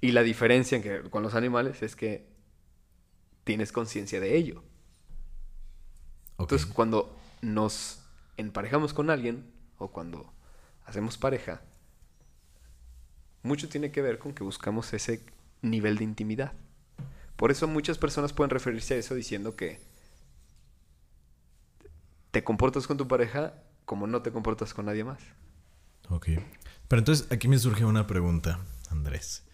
Y 0.00 0.12
la 0.12 0.22
diferencia 0.22 0.76
en 0.76 0.82
que, 0.82 1.10
con 1.10 1.22
los 1.22 1.34
animales 1.34 1.82
es 1.82 1.96
que 1.96 2.28
tienes 3.44 3.72
conciencia 3.72 4.20
de 4.20 4.36
ello. 4.36 4.62
Entonces, 6.38 6.66
cuando 6.66 7.18
nos 7.42 8.00
emparejamos 8.36 8.94
con 8.94 9.10
alguien 9.10 9.52
o 9.78 9.88
cuando 9.88 10.32
hacemos 10.86 11.18
pareja, 11.18 11.62
mucho 13.42 13.68
tiene 13.68 13.90
que 13.90 14.02
ver 14.02 14.18
con 14.18 14.34
que 14.34 14.44
buscamos 14.44 14.92
ese 14.92 15.24
nivel 15.62 15.98
de 15.98 16.04
intimidad. 16.04 16.52
Por 17.36 17.50
eso 17.50 17.66
muchas 17.66 17.98
personas 17.98 18.32
pueden 18.32 18.50
referirse 18.50 18.94
a 18.94 18.98
eso 18.98 19.14
diciendo 19.14 19.56
que 19.56 19.80
te 22.30 22.44
comportas 22.44 22.86
con 22.86 22.96
tu 22.96 23.08
pareja 23.08 23.54
como 23.84 24.06
no 24.06 24.22
te 24.22 24.32
comportas 24.32 24.74
con 24.74 24.86
nadie 24.86 25.04
más. 25.04 25.18
Ok. 26.10 26.28
Pero 26.88 27.00
entonces 27.00 27.30
aquí 27.30 27.48
me 27.48 27.58
surge 27.58 27.84
una 27.84 28.06
pregunta, 28.06 28.60
Andrés. 28.90 29.44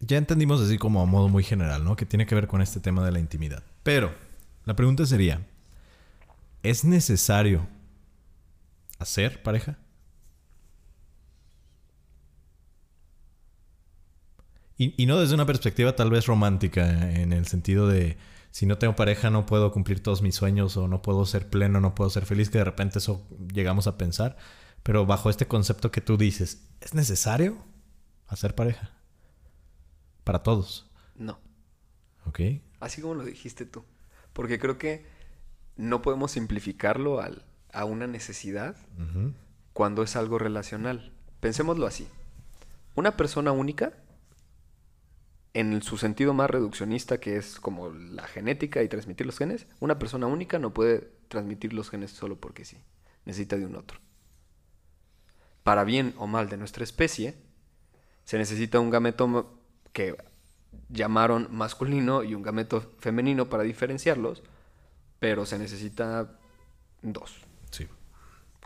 Ya 0.00 0.18
entendimos 0.18 0.60
así 0.60 0.78
como 0.78 1.00
a 1.00 1.06
modo 1.06 1.28
muy 1.28 1.44
general, 1.44 1.84
¿no? 1.84 1.94
Que 1.94 2.06
tiene 2.06 2.26
que 2.26 2.34
ver 2.34 2.48
con 2.48 2.60
este 2.60 2.80
tema 2.80 3.04
de 3.04 3.12
la 3.12 3.20
intimidad. 3.20 3.62
Pero 3.82 4.12
la 4.64 4.74
pregunta 4.74 5.06
sería, 5.06 5.46
¿es 6.62 6.84
necesario 6.84 7.68
hacer 8.98 9.42
pareja? 9.42 9.78
Y, 14.76 15.00
y 15.00 15.06
no 15.06 15.20
desde 15.20 15.34
una 15.34 15.46
perspectiva 15.46 15.94
tal 15.94 16.10
vez 16.10 16.26
romántica, 16.26 17.12
en 17.12 17.32
el 17.32 17.46
sentido 17.46 17.86
de 17.86 18.16
si 18.52 18.66
no 18.66 18.78
tengo 18.78 18.94
pareja 18.94 19.30
no 19.30 19.44
puedo 19.46 19.72
cumplir 19.72 20.00
todos 20.02 20.22
mis 20.22 20.36
sueños 20.36 20.76
o 20.76 20.86
no 20.86 21.02
puedo 21.02 21.26
ser 21.26 21.48
pleno, 21.50 21.80
no 21.80 21.94
puedo 21.96 22.08
ser 22.10 22.24
feliz, 22.26 22.48
que 22.50 22.58
de 22.58 22.64
repente 22.64 22.98
eso 23.00 23.26
llegamos 23.52 23.88
a 23.88 23.98
pensar. 23.98 24.36
Pero 24.84 25.04
bajo 25.06 25.28
este 25.30 25.46
concepto 25.48 25.90
que 25.90 26.00
tú 26.00 26.16
dices, 26.16 26.62
¿es 26.80 26.94
necesario 26.94 27.56
hacer 28.28 28.54
pareja? 28.54 28.90
Para 30.24 30.42
todos. 30.42 30.86
No. 31.16 31.38
¿Ok? 32.26 32.40
Así 32.80 33.00
como 33.02 33.14
lo 33.14 33.24
dijiste 33.24 33.66
tú. 33.66 33.84
Porque 34.32 34.58
creo 34.58 34.78
que 34.78 35.04
no 35.76 36.02
podemos 36.02 36.30
simplificarlo 36.32 37.20
al- 37.20 37.44
a 37.72 37.84
una 37.84 38.06
necesidad 38.06 38.76
cuando 39.72 40.02
es 40.02 40.14
algo 40.16 40.38
relacional. 40.38 41.12
Pensémoslo 41.40 41.86
así. 41.86 42.06
Una 42.94 43.16
persona 43.16 43.52
única, 43.52 43.94
en 45.54 45.82
su 45.82 45.98
sentido 45.98 46.32
más 46.34 46.50
reduccionista, 46.50 47.20
que 47.20 47.36
es 47.36 47.60
como 47.60 47.90
la 47.90 48.26
genética 48.26 48.82
y 48.82 48.88
transmitir 48.88 49.26
los 49.26 49.38
genes, 49.38 49.66
una 49.80 49.98
persona 49.98 50.26
única 50.26 50.58
no 50.58 50.72
puede 50.72 51.10
transmitir 51.28 51.72
los 51.72 51.90
genes 51.90 52.10
solo 52.10 52.36
porque 52.36 52.64
sí. 52.64 52.78
Necesita 53.24 53.56
de 53.56 53.66
un 53.66 53.76
otro. 53.76 54.00
Para 55.62 55.84
bien 55.84 56.14
o 56.16 56.26
mal 56.26 56.48
de 56.48 56.56
nuestra 56.56 56.82
especie, 56.84 57.36
se 58.24 58.38
necesita 58.38 58.80
un 58.80 58.90
gameto 58.90 59.58
que 59.92 60.16
llamaron 60.88 61.48
masculino 61.50 62.22
y 62.24 62.34
un 62.34 62.42
gameto 62.42 62.92
femenino 62.98 63.48
para 63.48 63.62
diferenciarlos, 63.62 64.42
pero 65.18 65.46
se 65.46 65.58
necesita 65.58 66.38
dos 67.02 67.44
Sí. 67.70 67.86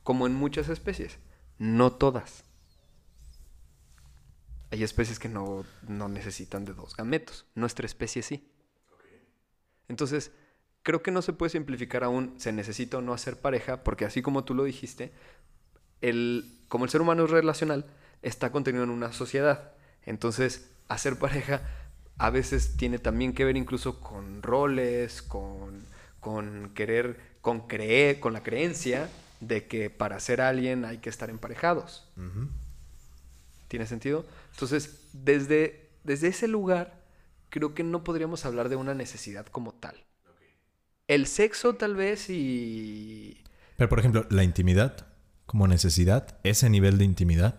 como 0.02 0.26
en 0.26 0.34
muchas 0.34 0.68
especies. 0.68 1.18
No 1.58 1.92
todas. 1.92 2.44
Hay 4.70 4.82
especies 4.82 5.18
que 5.18 5.28
no, 5.28 5.64
no 5.86 6.08
necesitan 6.08 6.64
de 6.64 6.74
dos 6.74 6.96
gametos. 6.96 7.46
Nuestra 7.54 7.86
especie 7.86 8.22
sí. 8.22 8.50
Entonces, 9.88 10.32
creo 10.82 11.02
que 11.02 11.10
no 11.10 11.22
se 11.22 11.32
puede 11.32 11.50
simplificar 11.50 12.04
aún 12.04 12.34
se 12.38 12.52
necesita 12.52 12.98
o 12.98 13.00
no 13.00 13.12
hacer 13.12 13.36
pareja, 13.36 13.82
porque 13.84 14.04
así 14.04 14.22
como 14.22 14.44
tú 14.44 14.54
lo 14.54 14.64
dijiste, 14.64 15.12
el, 16.00 16.60
como 16.68 16.84
el 16.84 16.90
ser 16.90 17.00
humano 17.00 17.24
es 17.24 17.30
relacional, 17.30 17.86
está 18.22 18.50
contenido 18.50 18.84
en 18.84 18.90
una 18.90 19.12
sociedad. 19.12 19.72
Entonces, 20.04 20.70
hacer 20.88 21.18
pareja 21.18 21.62
a 22.18 22.30
veces 22.30 22.76
tiene 22.76 22.98
también 22.98 23.34
que 23.34 23.44
ver 23.44 23.56
incluso 23.56 24.00
con 24.00 24.42
roles, 24.42 25.22
con, 25.22 25.84
con 26.20 26.70
querer, 26.74 27.20
con 27.40 27.66
creer, 27.66 28.20
con 28.20 28.32
la 28.32 28.42
creencia 28.42 29.10
de 29.40 29.66
que 29.66 29.90
para 29.90 30.18
ser 30.20 30.40
alguien 30.40 30.84
hay 30.84 30.98
que 30.98 31.10
estar 31.10 31.30
emparejados. 31.30 32.08
¿Tiene 33.68 33.86
sentido? 33.86 34.24
Entonces, 34.52 35.08
desde, 35.12 35.90
desde 36.04 36.28
ese 36.28 36.48
lugar, 36.48 37.02
creo 37.50 37.74
que 37.74 37.82
no 37.82 38.04
podríamos 38.04 38.44
hablar 38.44 38.68
de 38.68 38.76
una 38.76 38.94
necesidad 38.94 39.46
como 39.46 39.72
tal. 39.72 40.04
El 41.08 41.26
sexo 41.26 41.76
tal 41.76 41.94
vez 41.94 42.28
y... 42.30 43.42
Pero 43.76 43.88
por 43.88 43.98
ejemplo, 43.98 44.26
la 44.30 44.42
intimidad 44.42 45.06
como 45.46 45.68
necesidad, 45.68 46.38
ese 46.42 46.68
nivel 46.68 46.98
de 46.98 47.04
intimidad. 47.04 47.56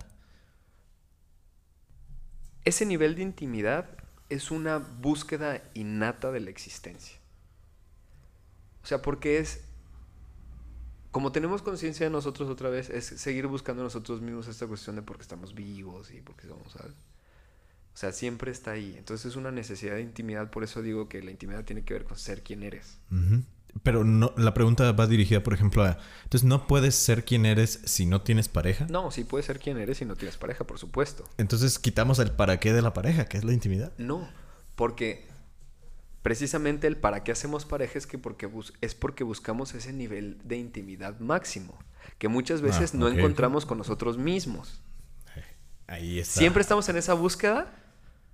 Ese 2.65 2.85
nivel 2.85 3.15
de 3.15 3.23
intimidad 3.23 3.89
es 4.29 4.51
una 4.51 4.77
búsqueda 4.77 5.63
innata 5.73 6.31
de 6.31 6.41
la 6.41 6.49
existencia. 6.49 7.17
O 8.83 8.85
sea, 8.85 9.01
porque 9.01 9.39
es... 9.39 9.63
Como 11.11 11.31
tenemos 11.31 11.61
conciencia 11.61 12.05
de 12.05 12.09
nosotros 12.11 12.49
otra 12.49 12.69
vez, 12.69 12.89
es 12.89 13.05
seguir 13.05 13.47
buscando 13.47 13.83
nosotros 13.83 14.21
mismos 14.21 14.47
esta 14.47 14.67
cuestión 14.67 14.95
de 14.95 15.01
por 15.01 15.17
qué 15.17 15.23
estamos 15.23 15.55
vivos 15.55 16.11
y 16.11 16.21
por 16.21 16.35
qué 16.35 16.47
somos... 16.47 16.71
¿sabes? 16.71 16.93
O 17.97 17.99
sea, 17.99 18.11
siempre 18.11 18.51
está 18.51 18.71
ahí. 18.71 18.93
Entonces 18.95 19.25
es 19.31 19.35
una 19.35 19.49
necesidad 19.49 19.95
de 19.95 20.01
intimidad, 20.01 20.51
por 20.51 20.63
eso 20.63 20.83
digo 20.83 21.09
que 21.09 21.23
la 21.23 21.31
intimidad 21.31 21.63
tiene 21.65 21.83
que 21.83 21.95
ver 21.95 22.03
con 22.03 22.15
ser 22.15 22.43
quien 22.43 22.61
eres. 22.61 22.99
Pero 23.81 24.03
no, 24.03 24.33
la 24.37 24.53
pregunta 24.53 24.91
va 24.91 25.07
dirigida, 25.07 25.41
por 25.41 25.55
ejemplo, 25.55 25.83
a... 25.83 25.97
Entonces, 26.23 26.43
¿no 26.43 26.67
puedes 26.67 26.93
ser 26.93 27.25
quien 27.25 27.47
eres 27.47 27.81
si 27.85 28.05
no 28.05 28.21
tienes 28.21 28.49
pareja? 28.49 28.85
No, 28.87 29.09
sí 29.09 29.23
puedes 29.23 29.47
ser 29.47 29.57
quien 29.57 29.79
eres 29.79 29.97
si 29.97 30.05
no 30.05 30.15
tienes 30.15 30.37
pareja, 30.37 30.65
por 30.65 30.77
supuesto. 30.77 31.23
Entonces 31.39 31.79
quitamos 31.79 32.19
el 32.19 32.29
para 32.29 32.59
qué 32.59 32.71
de 32.71 32.83
la 32.83 32.93
pareja, 32.93 33.25
que 33.25 33.37
es 33.37 33.43
la 33.43 33.53
intimidad. 33.53 33.91
No, 33.97 34.29
porque 34.75 35.27
precisamente 36.27 36.87
el 36.87 36.97
para 36.97 37.23
qué 37.23 37.31
hacemos 37.31 37.63
pareja 37.63 37.97
es 37.97 38.05
que 38.05 38.17
porque 38.17 38.47
bus- 38.47 38.73
es 38.81 38.93
porque 38.95 39.23
buscamos 39.23 39.73
ese 39.73 39.93
nivel 39.93 40.37
de 40.43 40.57
intimidad 40.57 41.17
máximo, 41.21 41.79
que 42.17 42.27
muchas 42.27 42.59
veces 42.61 42.93
Ah, 42.93 42.97
no 42.97 43.05
ok. 43.07 43.13
encontramos 43.13 43.65
con 43.65 43.77
nosotros 43.77 44.17
mismos. 44.17 44.81
Ahí 45.87 46.19
está. 46.19 46.39
Siempre 46.39 46.61
estamos 46.61 46.89
en 46.89 46.97
esa 46.97 47.13
búsqueda, 47.13 47.73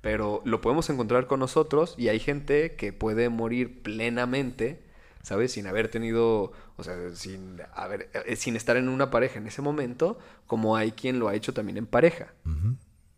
pero 0.02 0.42
lo 0.44 0.60
podemos 0.60 0.90
encontrar 0.90 1.28
con 1.28 1.40
nosotros 1.40 1.94
y 1.96 2.08
hay 2.08 2.20
gente 2.20 2.76
que 2.76 2.94
puede 2.94 3.30
morir 3.30 3.84
plenamente, 3.84 4.82
¿sabes? 5.22 5.52
Sin 5.52 5.68
haber 5.68 5.88
tenido, 5.90 6.52
o 6.78 6.84
sea, 6.84 6.96
sin, 7.14 7.62
haber, 7.76 8.10
eh, 8.26 8.36
sin 8.38 8.56
estar 8.56 8.76
en 8.76 8.90
una 8.90 9.12
pareja 9.12 9.38
en 9.38 9.46
ese 9.46 9.62
momento, 9.62 10.18
como 10.48 10.76
hay 10.76 10.94
quien 10.94 11.20
lo 11.20 11.28
ha 11.28 11.36
hecho 11.36 11.54
también 11.54 11.78
en 11.78 11.86
pareja. 11.86 12.34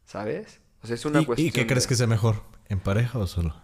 ¿sabes? 0.05 0.59
O 0.83 0.87
sea, 0.87 0.95
es 0.95 1.05
una 1.05 1.21
¿Y, 1.21 1.25
cuestión. 1.25 1.47
y 1.47 1.51
qué 1.51 1.65
crees 1.65 1.87
que 1.87 1.95
sea 1.95 2.07
mejor? 2.07 2.43
¿En 2.67 2.79
pareja 2.79 3.17
o 3.19 3.27
solo? 3.27 3.55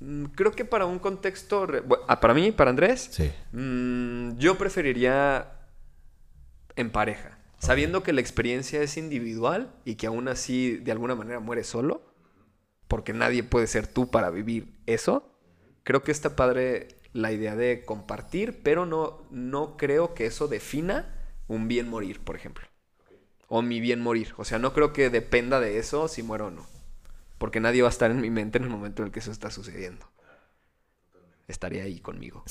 Mm, 0.00 0.24
Creo 0.34 0.52
que 0.52 0.64
para 0.64 0.84
un 0.86 0.98
contexto, 0.98 1.66
ah, 2.08 2.20
para 2.20 2.34
mí, 2.34 2.52
para 2.52 2.70
Andrés, 2.70 3.08
Sí. 3.12 3.30
mm, 3.52 4.36
yo 4.38 4.58
preferiría 4.58 5.52
en 6.76 6.90
pareja, 6.90 7.38
sabiendo 7.58 8.02
que 8.02 8.12
la 8.12 8.20
experiencia 8.20 8.82
es 8.82 8.96
individual 8.98 9.72
y 9.84 9.94
que 9.94 10.06
aún 10.06 10.28
así 10.28 10.76
de 10.76 10.92
alguna 10.92 11.14
manera 11.14 11.40
muere 11.40 11.64
solo. 11.64 12.02
porque 12.88 13.12
nadie 13.12 13.42
puede 13.42 13.66
ser 13.66 13.88
tú 13.88 14.12
para 14.12 14.30
vivir 14.30 14.72
eso, 14.86 15.28
creo 15.82 16.04
que 16.04 16.12
está 16.12 16.36
padre 16.36 16.86
la 17.12 17.32
idea 17.32 17.56
de 17.56 17.84
compartir, 17.84 18.60
pero 18.62 18.86
no, 18.86 19.26
no 19.32 19.76
creo 19.76 20.14
que 20.14 20.26
eso 20.26 20.46
defina 20.46 21.12
un 21.48 21.66
bien 21.66 21.88
morir, 21.90 22.20
por 22.20 22.36
ejemplo. 22.36 22.64
O 23.48 23.60
mi 23.60 23.80
bien 23.80 24.00
morir. 24.00 24.34
O 24.36 24.44
sea, 24.44 24.60
no 24.60 24.72
creo 24.72 24.92
que 24.92 25.10
dependa 25.10 25.58
de 25.58 25.78
eso 25.78 26.06
si 26.06 26.22
muero 26.22 26.46
o 26.46 26.50
no. 26.52 26.64
Porque 27.38 27.60
nadie 27.60 27.82
va 27.82 27.88
a 27.88 27.90
estar 27.90 28.10
en 28.10 28.20
mi 28.20 28.30
mente 28.30 28.58
en 28.58 28.64
el 28.64 28.70
momento 28.70 29.02
en 29.02 29.06
el 29.06 29.12
que 29.12 29.20
eso 29.20 29.30
está 29.30 29.50
sucediendo. 29.50 30.06
Estaría 31.48 31.84
ahí 31.84 32.00
conmigo. 32.00 32.42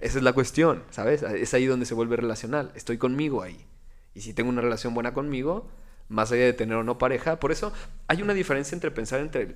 Esa 0.00 0.18
es 0.18 0.22
la 0.22 0.32
cuestión, 0.32 0.82
¿sabes? 0.90 1.22
Es 1.22 1.54
ahí 1.54 1.66
donde 1.66 1.86
se 1.86 1.94
vuelve 1.94 2.16
relacional. 2.16 2.72
Estoy 2.74 2.98
conmigo 2.98 3.42
ahí. 3.42 3.66
Y 4.14 4.22
si 4.22 4.34
tengo 4.34 4.50
una 4.50 4.62
relación 4.62 4.94
buena 4.94 5.14
conmigo, 5.14 5.70
más 6.08 6.32
allá 6.32 6.44
de 6.44 6.52
tener 6.52 6.76
o 6.76 6.84
no 6.84 6.98
pareja, 6.98 7.38
por 7.38 7.52
eso 7.52 7.72
hay 8.08 8.22
una 8.22 8.34
diferencia 8.34 8.74
entre 8.74 8.90
pensar 8.90 9.20
entre 9.20 9.54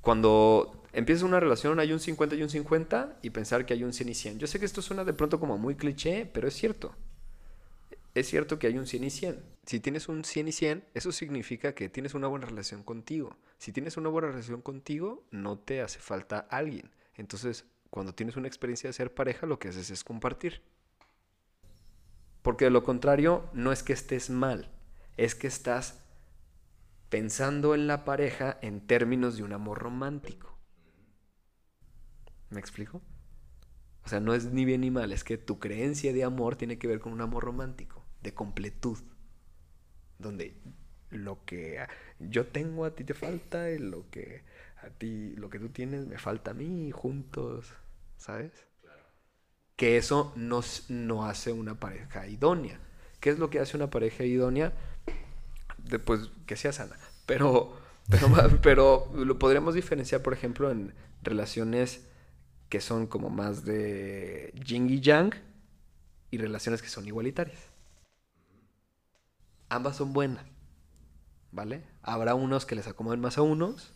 cuando 0.00 0.82
empiezas 0.92 1.22
una 1.22 1.40
relación 1.40 1.78
hay 1.78 1.92
un 1.92 2.00
50 2.00 2.34
y 2.34 2.42
un 2.42 2.50
50 2.50 3.18
y 3.22 3.30
pensar 3.30 3.66
que 3.66 3.74
hay 3.74 3.84
un 3.84 3.92
100 3.92 4.08
y 4.08 4.14
100. 4.14 4.38
Yo 4.38 4.46
sé 4.46 4.58
que 4.58 4.66
esto 4.66 4.82
suena 4.82 5.04
de 5.04 5.12
pronto 5.12 5.38
como 5.38 5.58
muy 5.58 5.76
cliché, 5.76 6.26
pero 6.26 6.48
es 6.48 6.54
cierto. 6.54 6.94
Es 8.14 8.28
cierto 8.28 8.58
que 8.58 8.66
hay 8.66 8.76
un 8.76 8.86
100 8.86 9.04
y 9.04 9.10
100. 9.10 9.44
Si 9.64 9.80
tienes 9.80 10.08
un 10.08 10.24
100 10.24 10.48
y 10.48 10.52
100, 10.52 10.84
eso 10.94 11.12
significa 11.12 11.74
que 11.74 11.88
tienes 11.88 12.14
una 12.14 12.26
buena 12.26 12.46
relación 12.46 12.82
contigo. 12.82 13.36
Si 13.58 13.72
tienes 13.72 13.96
una 13.96 14.08
buena 14.08 14.28
relación 14.28 14.62
contigo, 14.62 15.24
no 15.30 15.58
te 15.58 15.80
hace 15.80 16.00
falta 16.00 16.38
alguien. 16.38 16.90
Entonces, 17.14 17.66
cuando 17.90 18.14
tienes 18.14 18.36
una 18.36 18.48
experiencia 18.48 18.88
de 18.88 18.94
ser 18.94 19.14
pareja, 19.14 19.46
lo 19.46 19.58
que 19.58 19.68
haces 19.68 19.90
es 19.90 20.02
compartir. 20.02 20.62
Porque 22.42 22.64
de 22.64 22.70
lo 22.70 22.82
contrario, 22.82 23.48
no 23.52 23.70
es 23.70 23.82
que 23.82 23.92
estés 23.92 24.30
mal, 24.30 24.70
es 25.16 25.34
que 25.34 25.46
estás 25.46 26.02
pensando 27.10 27.74
en 27.74 27.86
la 27.86 28.04
pareja 28.04 28.58
en 28.62 28.86
términos 28.86 29.36
de 29.36 29.42
un 29.42 29.52
amor 29.52 29.78
romántico. 29.78 30.56
¿Me 32.48 32.58
explico? 32.58 33.02
O 34.04 34.08
sea, 34.08 34.20
no 34.20 34.34
es 34.34 34.46
ni 34.46 34.64
bien 34.64 34.80
ni 34.80 34.90
mal, 34.90 35.12
es 35.12 35.24
que 35.24 35.36
tu 35.36 35.58
creencia 35.58 36.12
de 36.12 36.24
amor 36.24 36.56
tiene 36.56 36.78
que 36.78 36.88
ver 36.88 37.00
con 37.00 37.12
un 37.12 37.20
amor 37.20 37.44
romántico, 37.44 37.99
de 38.22 38.34
completud, 38.34 38.98
donde 40.18 40.54
lo 41.10 41.44
que 41.44 41.84
yo 42.18 42.46
tengo 42.46 42.84
a 42.84 42.94
ti 42.94 43.04
te 43.04 43.14
falta 43.14 43.70
y 43.70 43.78
lo 43.78 44.08
que 44.10 44.42
a 44.82 44.90
ti, 44.90 45.34
lo 45.36 45.50
que 45.50 45.58
tú 45.58 45.68
tienes 45.68 46.06
me 46.06 46.18
falta 46.18 46.52
a 46.52 46.54
mí, 46.54 46.90
juntos, 46.90 47.72
¿sabes? 48.16 48.52
Que 49.76 49.96
eso 49.96 50.32
no, 50.36 50.60
no 50.88 51.26
hace 51.26 51.52
una 51.52 51.78
pareja 51.78 52.26
idónea. 52.26 52.78
¿Qué 53.20 53.30
es 53.30 53.38
lo 53.38 53.50
que 53.50 53.60
hace 53.60 53.76
una 53.76 53.90
pareja 53.90 54.24
idónea? 54.24 54.72
Después, 55.78 56.30
que 56.46 56.56
sea 56.56 56.72
sana. 56.72 56.96
Pero, 57.26 57.76
pero, 58.08 58.28
pero 58.62 59.12
lo 59.14 59.38
podríamos 59.38 59.74
diferenciar, 59.74 60.22
por 60.22 60.32
ejemplo, 60.32 60.70
en 60.70 60.94
relaciones 61.22 62.06
que 62.68 62.80
son 62.80 63.06
como 63.06 63.30
más 63.30 63.64
de 63.64 64.54
yin 64.64 64.88
y 64.88 65.00
yang 65.00 65.34
y 66.30 66.38
relaciones 66.38 66.80
que 66.80 66.88
son 66.88 67.06
igualitarias. 67.06 67.69
Ambas 69.70 69.96
son 69.96 70.12
buenas, 70.12 70.44
¿vale? 71.52 71.84
Habrá 72.02 72.34
unos 72.34 72.66
que 72.66 72.74
les 72.74 72.88
acomoden 72.88 73.20
más 73.20 73.38
a 73.38 73.42
unos 73.42 73.92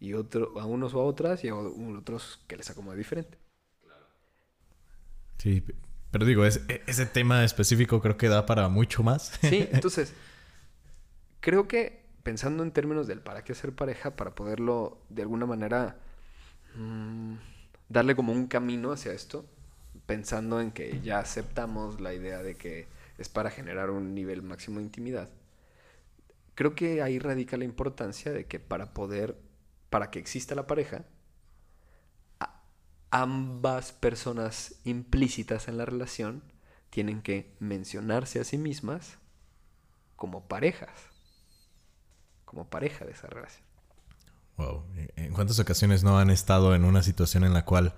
y 0.00 0.14
otro, 0.14 0.58
a 0.58 0.64
unos 0.64 0.94
o 0.94 1.00
a 1.00 1.04
otras 1.04 1.44
y 1.44 1.48
a 1.48 1.54
otros 1.54 2.42
que 2.48 2.56
les 2.56 2.70
acomode 2.70 2.96
diferente. 2.96 3.38
Sí, 5.36 5.62
pero 6.10 6.24
digo, 6.24 6.44
e, 6.46 6.82
ese 6.86 7.04
tema 7.04 7.44
específico 7.44 8.00
creo 8.00 8.16
que 8.16 8.28
da 8.28 8.46
para 8.46 8.68
mucho 8.70 9.02
más. 9.02 9.38
Sí, 9.42 9.68
entonces, 9.72 10.14
creo 11.40 11.68
que 11.68 12.02
pensando 12.22 12.62
en 12.62 12.72
términos 12.72 13.06
del 13.06 13.20
para 13.20 13.44
qué 13.44 13.54
ser 13.54 13.74
pareja, 13.74 14.16
para 14.16 14.34
poderlo 14.34 15.02
de 15.10 15.20
alguna 15.20 15.44
manera 15.44 15.98
mm, 16.76 17.34
darle 17.90 18.16
como 18.16 18.32
un 18.32 18.46
camino 18.46 18.92
hacia 18.92 19.12
esto, 19.12 19.44
pensando 20.06 20.62
en 20.62 20.70
que 20.70 21.00
ya 21.02 21.18
aceptamos 21.18 22.00
la 22.00 22.14
idea 22.14 22.42
de 22.42 22.56
que 22.56 22.88
es 23.20 23.28
para 23.28 23.50
generar 23.50 23.90
un 23.90 24.14
nivel 24.14 24.42
máximo 24.42 24.78
de 24.78 24.86
intimidad. 24.86 25.28
Creo 26.54 26.74
que 26.74 27.02
ahí 27.02 27.18
radica 27.18 27.58
la 27.58 27.64
importancia 27.64 28.32
de 28.32 28.46
que 28.46 28.58
para 28.58 28.94
poder, 28.94 29.36
para 29.90 30.10
que 30.10 30.18
exista 30.18 30.54
la 30.54 30.66
pareja, 30.66 31.04
ambas 33.10 33.92
personas 33.92 34.76
implícitas 34.84 35.68
en 35.68 35.76
la 35.76 35.84
relación 35.84 36.42
tienen 36.88 37.20
que 37.20 37.54
mencionarse 37.60 38.40
a 38.40 38.44
sí 38.44 38.56
mismas 38.56 39.18
como 40.16 40.48
parejas, 40.48 40.90
como 42.46 42.70
pareja 42.70 43.04
de 43.04 43.12
esa 43.12 43.26
relación. 43.26 43.64
¿En 45.16 45.32
cuántas 45.32 45.58
ocasiones 45.58 46.04
no 46.04 46.18
han 46.18 46.30
estado 46.30 46.74
en 46.74 46.84
una 46.84 47.02
situación 47.02 47.44
en 47.44 47.52
la 47.52 47.64
cual 47.64 47.94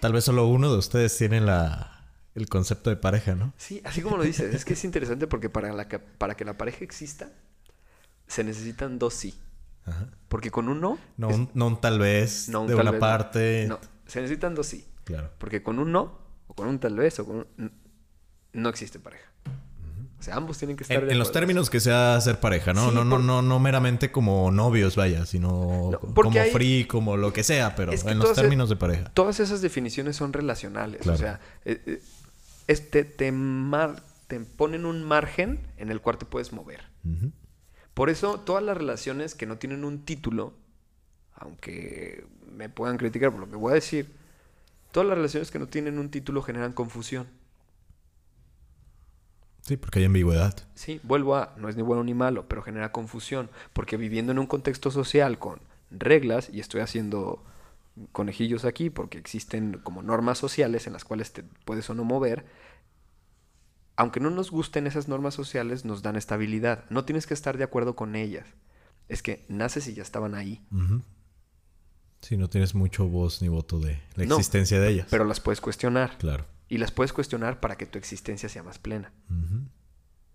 tal 0.00 0.12
vez 0.12 0.24
solo 0.24 0.46
uno 0.46 0.70
de 0.70 0.78
ustedes 0.78 1.16
tiene 1.16 1.40
la, 1.40 1.99
el 2.34 2.48
concepto 2.48 2.90
de 2.90 2.96
pareja, 2.96 3.34
¿no? 3.34 3.52
Sí, 3.56 3.80
así 3.84 4.02
como 4.02 4.16
lo 4.16 4.22
dices, 4.22 4.54
es 4.54 4.64
que 4.64 4.74
es 4.74 4.84
interesante 4.84 5.26
porque 5.26 5.48
para, 5.50 5.72
la, 5.72 5.88
para 5.88 6.36
que 6.36 6.44
la 6.44 6.56
pareja 6.56 6.84
exista 6.84 7.30
se 8.26 8.44
necesitan 8.44 8.98
dos 8.98 9.14
sí. 9.14 9.34
Porque 10.28 10.50
con 10.50 10.68
uno... 10.68 10.98
No, 11.16 11.28
un, 11.28 11.50
no 11.54 11.66
un 11.66 11.80
tal 11.80 11.98
vez 11.98 12.46
de 12.46 12.74
una 12.74 12.98
parte. 12.98 13.66
No. 13.68 13.80
se 14.06 14.20
necesitan 14.20 14.54
dos 14.54 14.66
sí. 14.66 14.86
Claro. 15.04 15.30
Porque 15.38 15.62
con 15.62 15.80
un 15.80 15.90
no, 15.90 16.18
o 16.46 16.54
con 16.54 16.68
un 16.68 16.78
tal 16.78 16.96
vez, 16.96 17.18
o 17.18 17.26
con 17.26 17.46
un... 17.58 17.72
No 18.52 18.68
existe 18.68 19.00
pareja. 19.00 19.30
O 20.20 20.22
sea, 20.22 20.36
ambos 20.36 20.58
tienen 20.58 20.76
que 20.76 20.84
estar. 20.84 21.10
En, 21.10 21.18
los 21.18 21.32
términos 21.32 21.70
que 21.70 21.80
sea 21.80 22.20
ser 22.20 22.40
pareja, 22.40 22.74
¿no? 22.74 22.92
no, 22.92 23.04
no, 23.04 23.18
no, 23.18 23.40
no 23.40 23.58
meramente 23.58 24.12
como 24.12 24.50
novios, 24.50 24.94
vaya, 24.94 25.24
sino 25.24 25.92
como 25.98 26.30
free, 26.52 26.84
como 26.84 27.16
lo 27.16 27.32
que 27.32 27.42
sea, 27.42 27.74
pero 27.74 27.92
en 27.92 28.18
los 28.18 28.34
términos 28.34 28.68
de 28.68 28.76
pareja. 28.76 29.10
Todas 29.14 29.40
esas 29.40 29.62
definiciones 29.62 30.16
son 30.16 30.34
relacionales. 30.34 31.06
O 31.06 31.16
sea, 31.16 31.40
eh, 31.64 31.80
eh, 31.86 32.02
este 32.70 33.04
te, 33.04 33.32
te 34.28 34.40
ponen 34.40 34.86
un 34.86 35.04
margen 35.04 35.60
en 35.76 35.90
el 35.90 36.00
cual 36.00 36.18
te 36.18 36.24
puedes 36.24 36.52
mover. 36.52 36.84
Por 37.94 38.10
eso, 38.10 38.40
todas 38.40 38.62
las 38.62 38.76
relaciones 38.76 39.34
que 39.34 39.46
no 39.46 39.58
tienen 39.58 39.84
un 39.84 40.04
título, 40.04 40.54
aunque 41.34 42.24
me 42.46 42.68
puedan 42.68 42.96
criticar 42.96 43.32
por 43.32 43.40
lo 43.40 43.50
que 43.50 43.56
voy 43.56 43.72
a 43.72 43.74
decir, 43.74 44.14
todas 44.92 45.08
las 45.08 45.18
relaciones 45.18 45.50
que 45.50 45.58
no 45.58 45.66
tienen 45.66 45.98
un 45.98 46.10
título 46.10 46.42
generan 46.42 46.72
confusión. 46.72 47.26
Sí, 49.62 49.76
porque 49.76 49.98
hay 49.98 50.04
ambigüedad. 50.04 50.56
Sí, 50.74 51.00
vuelvo 51.02 51.36
a, 51.36 51.54
no 51.56 51.68
es 51.68 51.76
ni 51.76 51.82
bueno 51.82 52.04
ni 52.04 52.14
malo, 52.14 52.46
pero 52.48 52.62
genera 52.62 52.92
confusión, 52.92 53.50
porque 53.72 53.96
viviendo 53.96 54.30
en 54.30 54.38
un 54.38 54.46
contexto 54.46 54.92
social 54.92 55.38
con 55.38 55.60
reglas, 55.90 56.48
y 56.52 56.60
estoy 56.60 56.82
haciendo 56.82 57.42
conejillos 58.12 58.64
aquí 58.64 58.90
porque 58.90 59.18
existen 59.18 59.80
como 59.82 60.02
normas 60.02 60.38
sociales 60.38 60.86
en 60.86 60.92
las 60.92 61.04
cuales 61.04 61.32
te 61.32 61.44
puedes 61.64 61.88
o 61.90 61.94
no 61.94 62.04
mover, 62.04 62.46
aunque 63.96 64.20
no 64.20 64.30
nos 64.30 64.50
gusten 64.50 64.86
esas 64.86 65.08
normas 65.08 65.34
sociales, 65.34 65.84
nos 65.84 66.02
dan 66.02 66.16
estabilidad. 66.16 66.84
No 66.90 67.04
tienes 67.04 67.26
que 67.26 67.34
estar 67.34 67.58
de 67.58 67.64
acuerdo 67.64 67.96
con 67.96 68.16
ellas. 68.16 68.46
Es 69.08 69.22
que 69.22 69.44
naces 69.48 69.86
y 69.88 69.94
ya 69.94 70.02
estaban 70.02 70.34
ahí. 70.34 70.64
Si 72.22 72.36
no 72.36 72.48
tienes 72.48 72.74
mucho 72.74 73.08
voz 73.08 73.42
ni 73.42 73.48
voto 73.48 73.78
de 73.78 74.00
la 74.14 74.24
existencia 74.24 74.80
de 74.80 74.88
ellas. 74.88 75.06
Pero 75.10 75.24
las 75.24 75.40
puedes 75.40 75.60
cuestionar. 75.60 76.16
Claro 76.18 76.46
y 76.70 76.78
las 76.78 76.92
puedes 76.92 77.12
cuestionar 77.12 77.60
para 77.60 77.76
que 77.76 77.84
tu 77.84 77.98
existencia 77.98 78.48
sea 78.48 78.62
más 78.62 78.78
plena. 78.78 79.12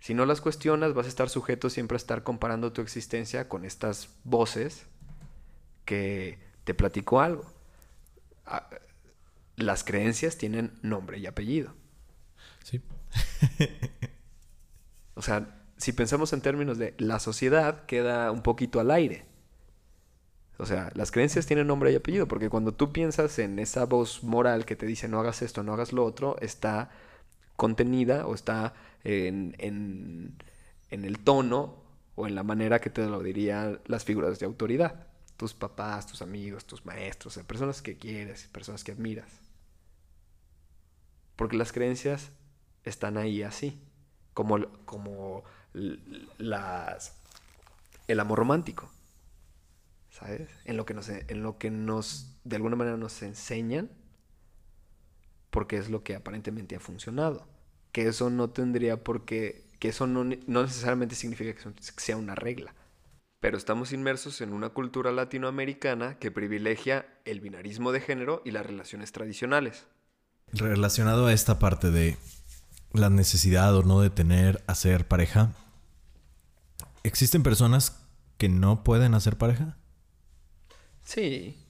Si 0.02 0.14
no 0.14 0.26
las 0.26 0.42
cuestionas, 0.42 0.94
vas 0.94 1.08
a 1.08 1.10
estar 1.10 1.30
sujeto 1.30 1.70
siempre 1.70 1.96
a 1.96 1.98
estar 1.98 2.24
comparando 2.24 2.74
tu 2.74 2.82
existencia 2.82 3.48
con 3.48 3.66
estas 3.66 4.10
voces 4.26 4.86
que 5.86 6.38
te 6.66 6.74
platico 6.74 7.22
algo. 7.22 7.46
Ah, 8.46 8.70
las 9.56 9.84
creencias 9.84 10.38
tienen 10.38 10.78
nombre 10.82 11.18
y 11.18 11.26
apellido. 11.26 11.74
Sí. 12.64 12.82
o 15.16 15.22
sea, 15.22 15.64
si 15.78 15.94
pensamos 15.94 16.34
en 16.34 16.42
términos 16.42 16.78
de 16.78 16.94
la 16.98 17.20
sociedad, 17.20 17.86
queda 17.86 18.32
un 18.32 18.42
poquito 18.42 18.80
al 18.80 18.92
aire. 18.92 19.26
O 20.58 20.66
sea, 20.66 20.92
las 20.96 21.12
creencias 21.12 21.46
tienen 21.46 21.68
nombre 21.68 21.92
y 21.92 21.96
apellido, 21.96 22.28
porque 22.28 22.50
cuando 22.50 22.74
tú 22.74 22.94
piensas 22.94 23.40
en 23.40 23.60
esa 23.60 23.86
voz 23.86 24.24
moral 24.24 24.66
que 24.66 24.76
te 24.76 24.86
dice 24.86 25.10
no 25.10 25.20
hagas 25.20 25.42
esto, 25.42 25.64
no 25.64 25.74
hagas 25.74 25.92
lo 25.92 26.06
otro, 26.06 26.38
está 26.40 26.92
contenida 27.58 28.26
o 28.26 28.36
está 28.36 28.74
en, 29.04 29.56
en, 29.60 30.36
el 30.90 31.20
tono 31.20 31.84
o 32.16 32.26
en 32.26 32.36
la 32.36 32.44
manera 32.44 32.80
que 32.80 32.90
te 32.90 33.06
lo 33.06 33.22
dirían 33.22 33.82
las 33.86 34.06
figuras 34.06 34.40
de 34.40 34.46
autoridad. 34.46 35.08
Tus 35.38 35.54
papás, 35.54 36.08
tus 36.08 36.22
amigos, 36.22 36.66
tus 36.66 36.86
maestros, 36.86 37.38
personas 37.48 37.82
que 37.82 37.98
quieres, 37.98 38.48
personas 38.48 38.84
que 38.84 38.94
admiras. 38.94 39.30
Porque 41.36 41.58
las 41.58 41.74
creencias 41.74 42.32
están 42.84 43.18
ahí 43.18 43.44
así, 43.44 43.80
como, 44.34 44.68
como 44.86 45.44
las, 45.74 47.14
el 48.08 48.20
amor 48.20 48.40
romántico. 48.40 48.90
¿sabes? 50.16 50.50
En 50.64 50.78
lo 50.78 50.86
que 50.86 50.94
nos, 50.94 51.10
en 51.10 51.44
lo 51.44 51.58
que 51.58 51.70
nos, 51.70 52.38
de 52.46 52.56
alguna 52.56 52.78
manera 52.78 52.96
nos 52.96 53.22
enseñan, 53.22 53.90
porque 55.52 55.78
es 55.78 55.90
lo 55.90 56.04
que 56.04 56.16
aparentemente 56.16 56.76
ha 56.76 56.80
funcionado. 56.80 57.48
Que 57.92 58.08
eso 58.08 58.30
no 58.30 58.50
tendría 58.50 59.04
por 59.04 59.26
qué, 59.26 59.66
que 59.80 59.90
eso 59.90 60.08
no, 60.08 60.24
necesariamente 60.24 61.16
significa 61.16 61.54
que 61.54 62.02
sea 62.02 62.18
una 62.18 62.36
regla, 62.36 62.74
Pero 63.46 63.60
estamos 63.60 63.94
inmersos 63.94 64.42
en 64.42 64.54
una 64.54 64.70
cultura 64.70 65.12
latinoamericana 65.12 66.18
que 66.18 66.32
privilegia 66.32 67.06
el 67.26 67.42
binarismo 67.42 67.92
de 67.92 68.02
género 68.02 68.42
y 68.44 68.50
las 68.50 68.66
relaciones 68.66 69.12
tradicionales. 69.12 69.86
Relacionado 70.52 71.28
a 71.28 71.34
esta 71.34 71.60
parte 71.60 71.92
de 71.92 72.18
la 72.92 73.12
necesidad 73.12 73.76
o 73.76 73.84
no 73.84 74.02
de 74.02 74.10
tener, 74.10 74.64
hacer 74.66 75.08
pareja, 75.08 75.52
¿existen 77.04 77.44
personas 77.44 78.02
que 78.40 78.50
no 78.50 78.84
pueden 78.84 79.14
hacer 79.14 79.38
pareja? 79.38 79.78
Sí. 81.04 81.64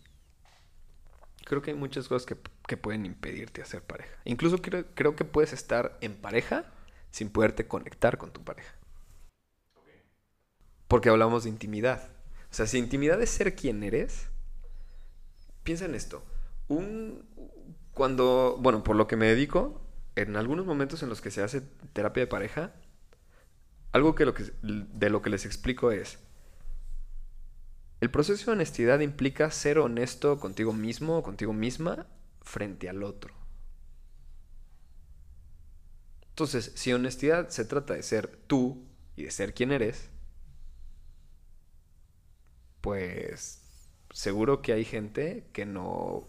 Creo 1.43 1.61
que 1.61 1.71
hay 1.71 1.77
muchas 1.77 2.07
cosas 2.07 2.25
que, 2.25 2.37
que 2.69 2.77
pueden 2.77 3.05
impedirte 3.05 3.61
hacer 3.61 3.81
pareja. 3.81 4.17
Incluso 4.23 4.61
creo, 4.61 4.85
creo 4.95 5.17
que 5.17 5.25
puedes 5.25 5.51
estar 5.51 5.97
en 5.99 6.15
pareja 6.15 6.71
sin 7.11 7.29
poderte 7.29 7.67
conectar 7.67 8.17
con 8.17 8.31
tu 8.31 8.45
pareja. 8.45 8.73
Porque 10.95 11.09
hablamos 11.09 11.43
de 11.43 11.49
intimidad. 11.49 12.07
O 12.49 12.53
sea, 12.53 12.67
si 12.67 12.77
intimidad 12.77 13.21
es 13.21 13.29
ser 13.29 13.53
quien 13.53 13.83
eres, 13.83 14.27
piensa 15.63 15.83
en 15.83 15.93
esto. 15.93 16.23
Un, 16.69 17.25
cuando, 17.93 18.57
bueno, 18.61 18.81
por 18.81 18.95
lo 18.95 19.05
que 19.05 19.17
me 19.17 19.25
dedico, 19.25 19.81
en 20.15 20.37
algunos 20.37 20.65
momentos 20.65 21.03
en 21.03 21.09
los 21.09 21.19
que 21.19 21.31
se 21.31 21.43
hace 21.43 21.59
terapia 21.91 22.23
de 22.23 22.27
pareja, 22.27 22.75
algo 23.91 24.15
que, 24.15 24.23
lo 24.23 24.33
que 24.33 24.45
de 24.61 25.09
lo 25.09 25.21
que 25.21 25.29
les 25.29 25.45
explico 25.45 25.91
es, 25.91 26.17
el 27.99 28.09
proceso 28.09 28.45
de 28.45 28.51
honestidad 28.53 29.01
implica 29.01 29.51
ser 29.51 29.79
honesto 29.79 30.39
contigo 30.39 30.71
mismo 30.71 31.17
o 31.17 31.23
contigo 31.23 31.51
misma 31.51 32.07
frente 32.41 32.87
al 32.87 33.03
otro. 33.03 33.33
Entonces, 36.29 36.71
si 36.75 36.93
honestidad 36.93 37.49
se 37.49 37.65
trata 37.65 37.95
de 37.95 38.01
ser 38.01 38.27
tú 38.47 38.87
y 39.17 39.23
de 39.23 39.31
ser 39.31 39.53
quien 39.53 39.73
eres, 39.73 40.14
pues 42.85 43.63
seguro 44.11 44.61
que 44.61 44.71
hay 44.71 44.85
gente 44.85 45.49
que 45.53 45.65
no, 45.65 46.27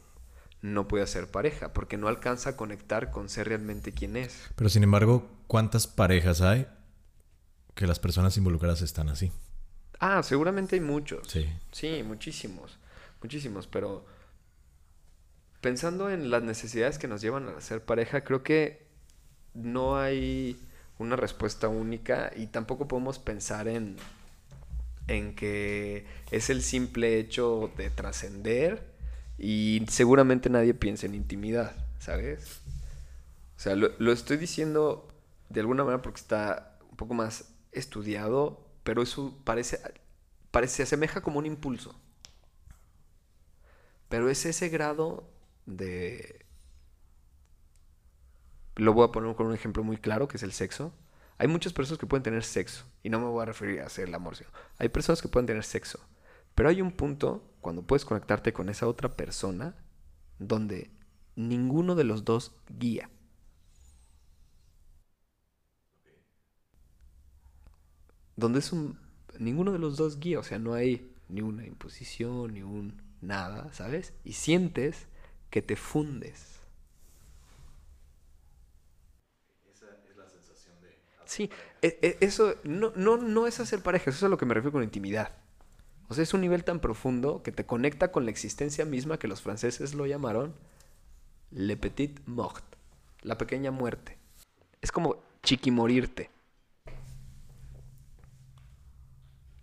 no 0.62 0.88
puede 0.88 1.04
hacer 1.04 1.30
pareja 1.30 1.74
porque 1.74 1.98
no 1.98 2.08
alcanza 2.08 2.50
a 2.50 2.56
conectar 2.56 3.10
con 3.10 3.28
ser 3.28 3.48
realmente 3.48 3.92
quien 3.92 4.16
es. 4.16 4.48
Pero 4.56 4.70
sin 4.70 4.82
embargo, 4.82 5.28
¿cuántas 5.48 5.86
parejas 5.86 6.40
hay 6.40 6.66
que 7.74 7.86
las 7.86 7.98
personas 7.98 8.38
involucradas 8.38 8.80
están 8.80 9.10
así? 9.10 9.30
Ah, 10.00 10.22
seguramente 10.22 10.76
hay 10.76 10.80
muchos. 10.80 11.28
Sí. 11.28 11.46
Sí, 11.72 12.02
muchísimos. 12.02 12.78
Muchísimos, 13.20 13.66
pero 13.66 14.06
pensando 15.60 16.08
en 16.08 16.30
las 16.30 16.42
necesidades 16.42 16.98
que 16.98 17.06
nos 17.06 17.20
llevan 17.20 17.50
a 17.50 17.58
hacer 17.58 17.84
pareja, 17.84 18.24
creo 18.24 18.42
que 18.42 18.86
no 19.52 19.98
hay 19.98 20.58
una 20.98 21.16
respuesta 21.16 21.68
única 21.68 22.32
y 22.34 22.46
tampoco 22.46 22.88
podemos 22.88 23.18
pensar 23.18 23.68
en, 23.68 23.98
en 25.08 25.34
que 25.34 26.06
es 26.30 26.50
el 26.50 26.62
simple 26.62 27.18
hecho 27.18 27.70
de 27.76 27.90
trascender 27.90 28.94
y 29.38 29.84
seguramente 29.88 30.50
nadie 30.50 30.74
piensa 30.74 31.06
en 31.06 31.14
intimidad, 31.14 31.76
¿sabes? 31.98 32.60
O 33.56 33.60
sea, 33.60 33.76
lo, 33.76 33.90
lo 33.98 34.12
estoy 34.12 34.36
diciendo 34.36 35.08
de 35.48 35.60
alguna 35.60 35.84
manera 35.84 36.02
porque 36.02 36.20
está 36.20 36.78
un 36.90 36.96
poco 36.96 37.14
más 37.14 37.52
estudiado 37.72 38.66
pero 38.86 39.02
eso 39.02 39.36
parece, 39.42 39.80
parece, 40.52 40.76
se 40.76 40.82
asemeja 40.84 41.20
como 41.20 41.40
un 41.40 41.46
impulso. 41.46 42.00
Pero 44.08 44.30
es 44.30 44.46
ese 44.46 44.68
grado 44.68 45.28
de... 45.66 46.46
Lo 48.76 48.92
voy 48.92 49.08
a 49.08 49.10
poner 49.10 49.34
con 49.34 49.48
un 49.48 49.54
ejemplo 49.54 49.82
muy 49.82 49.96
claro, 49.96 50.28
que 50.28 50.36
es 50.36 50.44
el 50.44 50.52
sexo. 50.52 50.92
Hay 51.38 51.48
muchas 51.48 51.72
personas 51.72 51.98
que 51.98 52.06
pueden 52.06 52.22
tener 52.22 52.44
sexo, 52.44 52.84
y 53.02 53.10
no 53.10 53.20
me 53.20 53.26
voy 53.26 53.42
a 53.42 53.46
referir 53.46 53.80
a 53.80 53.86
hacer 53.86 54.08
el 54.08 54.14
amor, 54.14 54.36
sino 54.36 54.50
hay 54.78 54.88
personas 54.88 55.20
que 55.20 55.28
pueden 55.28 55.46
tener 55.46 55.64
sexo. 55.64 56.00
Pero 56.54 56.68
hay 56.68 56.80
un 56.80 56.92
punto 56.92 57.44
cuando 57.60 57.82
puedes 57.82 58.04
conectarte 58.04 58.52
con 58.52 58.68
esa 58.68 58.88
otra 58.88 59.14
persona 59.16 59.76
donde 60.38 60.90
ninguno 61.34 61.94
de 61.94 62.04
los 62.04 62.24
dos 62.24 62.56
guía. 62.68 63.10
donde 68.36 68.60
es 68.60 68.72
un... 68.72 68.98
Ninguno 69.38 69.72
de 69.72 69.78
los 69.78 69.96
dos 69.96 70.18
guía, 70.18 70.38
o 70.38 70.42
sea, 70.42 70.58
no 70.58 70.72
hay 70.74 71.14
ni 71.28 71.42
una 71.42 71.66
imposición, 71.66 72.54
ni 72.54 72.62
un 72.62 73.02
nada, 73.20 73.70
¿sabes? 73.72 74.14
Y 74.24 74.32
sientes 74.32 75.08
que 75.50 75.60
te 75.60 75.76
fundes. 75.76 76.60
Esa 79.70 79.86
es 80.08 80.16
la 80.16 80.28
sensación 80.28 80.80
de... 80.80 80.96
Sí, 81.26 81.50
e, 81.82 81.98
e, 82.02 82.18
eso 82.24 82.54
no, 82.64 82.92
no, 82.96 83.16
no 83.16 83.46
es 83.46 83.60
hacer 83.60 83.82
pareja, 83.82 84.10
eso 84.10 84.18
es 84.18 84.22
a 84.22 84.28
lo 84.28 84.38
que 84.38 84.46
me 84.46 84.54
refiero 84.54 84.72
con 84.72 84.82
intimidad. 84.82 85.32
O 86.08 86.14
sea, 86.14 86.22
es 86.22 86.32
un 86.34 86.40
nivel 86.40 86.64
tan 86.64 86.80
profundo 86.80 87.42
que 87.42 87.52
te 87.52 87.66
conecta 87.66 88.12
con 88.12 88.24
la 88.24 88.30
existencia 88.30 88.84
misma 88.84 89.18
que 89.18 89.28
los 89.28 89.42
franceses 89.42 89.94
lo 89.94 90.06
llamaron 90.06 90.54
le 91.50 91.76
petit 91.76 92.20
mort, 92.26 92.64
la 93.22 93.38
pequeña 93.38 93.70
muerte. 93.70 94.18
Es 94.80 94.92
como 94.92 95.22
chiquimorirte. 95.42 96.30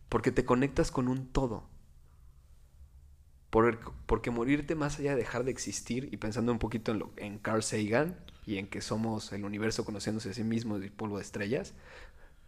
Porque 0.10 0.32
te 0.32 0.45
conectas 0.45 0.91
con 0.91 1.08
un 1.08 1.28
todo. 1.28 1.69
porque 4.06 4.32
morirte 4.32 4.76
más 4.76 4.99
allá 4.99 5.12
de 5.12 5.17
dejar 5.17 5.43
de 5.43 5.52
existir 5.52 6.10
y 6.12 6.17
pensando 6.17 6.52
un 6.52 6.60
poquito 6.60 6.91
en, 6.91 6.99
lo, 6.99 7.13
en 7.17 7.38
Carl 7.38 7.63
Sagan 7.63 8.17
y 8.45 8.58
en 8.58 8.67
que 8.67 8.82
somos 8.82 9.32
el 9.32 9.45
universo 9.45 9.86
conociéndose 9.86 10.29
a 10.29 10.34
sí 10.34 10.43
mismo 10.43 10.79
de 10.79 10.91
polvo 10.91 11.17
de 11.17 11.23
estrellas, 11.23 11.73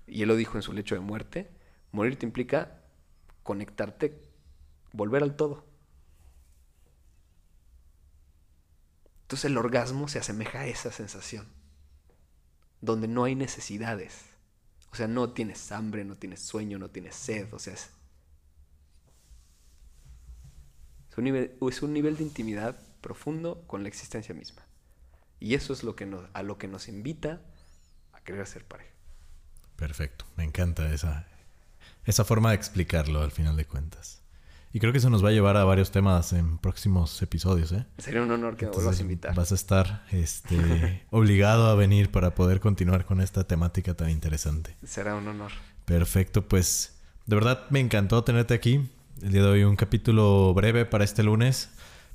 y 0.08 0.22
él 0.22 0.28
lo 0.28 0.36
dijo 0.36 0.58
en 0.58 0.62
su 0.62 0.74
lecho 0.74 0.96
de 0.96 1.02
muerte, 1.02 1.50
morirte 1.92 2.26
implica 2.26 2.82
conectarte, 3.44 4.20
volver 4.92 5.24
al 5.24 5.36
todo. 5.36 5.66
Entonces 9.24 9.46
el 9.46 9.58
orgasmo 9.58 10.08
se 10.08 10.20
asemeja 10.20 10.62
a 10.62 10.68
esa 10.68 10.92
sensación, 10.92 11.48
donde 12.82 13.08
no 13.08 13.24
hay 13.24 13.36
necesidades. 13.36 14.26
O 14.92 14.96
sea, 14.96 15.08
no 15.08 15.32
tienes 15.32 15.72
hambre, 15.72 16.06
no 16.06 16.16
tienes 16.16 16.42
sueño, 16.42 16.78
no 16.78 16.90
tienes 16.90 17.16
sed. 17.16 17.52
O 17.54 17.60
sea, 17.60 17.74
es, 17.74 17.90
es, 21.10 21.18
un, 21.18 21.24
nivel, 21.24 21.58
es 21.70 21.82
un 21.82 21.94
nivel 21.94 22.18
de 22.18 22.24
intimidad 22.24 22.80
profundo 23.02 23.64
con 23.68 23.84
la 23.84 23.90
existencia 23.90 24.36
misma. 24.36 24.65
Y 25.40 25.56
eso 25.56 25.74
es 25.74 25.84
lo 25.84 25.96
que 25.96 26.06
nos, 26.06 26.26
a 26.34 26.44
lo 26.44 26.58
que 26.58 26.68
nos 26.68 26.88
invita 26.88 27.42
a 28.14 28.22
querer 28.22 28.46
ser 28.48 28.66
pareja. 28.66 28.92
Perfecto, 29.76 30.26
me 30.38 30.44
encanta 30.44 30.94
esa, 30.94 31.28
esa 32.06 32.24
forma 32.24 32.50
de 32.50 32.56
explicarlo 32.56 33.22
al 33.22 33.32
final 33.32 33.56
de 33.58 33.66
cuentas. 33.66 34.22
Y 34.76 34.80
creo 34.80 34.92
que 34.92 34.98
eso 34.98 35.10
nos 35.10 35.24
va 35.24 35.30
a 35.30 35.32
llevar 35.32 35.56
a 35.56 35.64
varios 35.64 35.92
temas 35.92 36.34
en 36.34 36.58
próximos 36.58 37.22
episodios, 37.22 37.72
¿eh? 37.72 37.86
Sería 37.98 38.22
un 38.22 38.32
honor 38.32 38.58
que 38.58 38.66
me 38.66 38.74
vuelvas 38.74 39.00
a 39.00 39.02
invitar. 39.02 39.34
Vas 39.34 39.54
a 39.54 39.56
estar 39.56 40.06
este, 40.12 41.06
obligado 41.12 41.68
a 41.68 41.76
venir 41.76 42.12
para 42.12 42.36
poder 42.36 42.60
continuar 42.60 43.06
con 43.06 43.22
esta 43.22 43.46
temática 43.46 43.94
tan 43.94 44.10
interesante. 44.10 44.76
Será 44.84 45.16
un 45.16 45.30
honor. 45.30 45.54
Perfecto, 45.86 46.50
pues 46.50 47.00
de 47.26 47.36
verdad 47.36 47.70
me 47.70 47.80
encantó 47.80 48.26
tenerte 48.26 48.54
aquí. 48.54 48.90
El 49.22 49.32
día 49.32 49.44
de 49.44 49.48
hoy 49.48 49.64
un 49.64 49.78
capítulo 49.78 50.54
breve 50.54 50.86
para 50.86 51.06
este 51.06 51.24
lunes, 51.24 51.70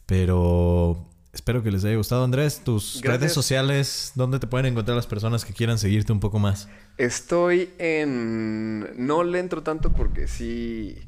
pero 0.04 1.09
espero 1.32 1.62
que 1.62 1.70
les 1.70 1.84
haya 1.84 1.96
gustado. 1.96 2.24
Andrés, 2.24 2.62
tus 2.64 3.00
redes 3.02 3.32
sociales, 3.32 4.12
¿dónde 4.14 4.38
te 4.38 4.46
pueden 4.46 4.66
encontrar 4.66 4.96
las 4.96 5.06
personas 5.06 5.44
que 5.44 5.52
quieran 5.52 5.78
seguirte 5.78 6.12
un 6.12 6.20
poco 6.20 6.38
más? 6.38 6.68
Estoy 6.96 7.70
en... 7.78 9.06
No 9.06 9.22
le 9.24 9.38
entro 9.38 9.62
tanto 9.62 9.92
porque 9.92 10.26
sí 10.26 10.98